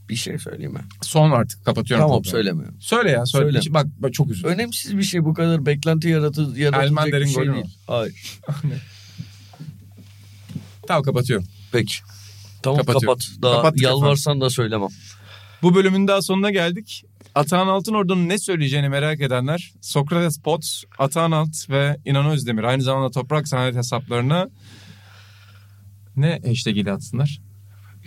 [0.09, 0.81] Bir şey söyleyeyim mi?
[1.01, 2.03] Son artık kapatıyorum.
[2.03, 2.31] Tamam programı.
[2.31, 2.75] söylemiyorum.
[2.81, 3.61] Söyle ya söyle.
[3.61, 3.73] Söyle.
[3.73, 4.49] Bak, bak çok üzüldüm.
[4.51, 7.55] Önemsiz bir şey bu kadar beklenti yaratı, yaratılacak Elmander'in bir şey golü mü?
[7.55, 7.77] değil.
[7.87, 8.39] Hayır.
[10.87, 11.47] Tamam kapatıyorum.
[11.71, 11.95] Peki.
[12.63, 13.29] Tamam kapat.
[13.41, 14.89] Daha Kapat, yalvarsan da söylemem.
[15.61, 17.05] Bu bölümün daha sonuna geldik.
[17.35, 23.11] Atahan Altınordu'nun ne söyleyeceğini merak edenler Sokrates Pot, Atahan Alt ve İnan Özdemir aynı zamanda
[23.11, 24.49] Toprak Sahnet hesaplarına
[26.15, 27.39] ne hashtag ile atsınlar?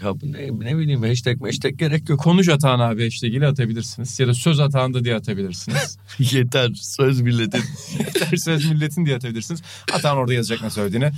[0.03, 2.21] Ya bu ne, ne bileyim hashtag hashtag gerek yok.
[2.21, 4.21] Konuş Atahan abi hashtag ile atabilirsiniz.
[4.21, 5.99] Ya da söz Atahan da diye atabilirsiniz.
[6.19, 7.63] Yeter söz milletin.
[7.99, 9.63] Yeter söz milletin diye atabilirsiniz.
[9.93, 11.11] Atahan orada yazacak ne söylediğini.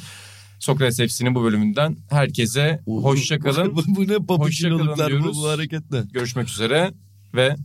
[0.59, 3.77] Sokrates FC'nin bu bölümünden herkese hoşçakalın.
[3.77, 6.03] bu, bu ne Hoşça kalın bu, bu hareketle.
[6.13, 6.93] Görüşmek üzere
[7.35, 7.57] ve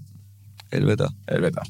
[0.71, 1.09] El beta.
[1.27, 1.61] El beta.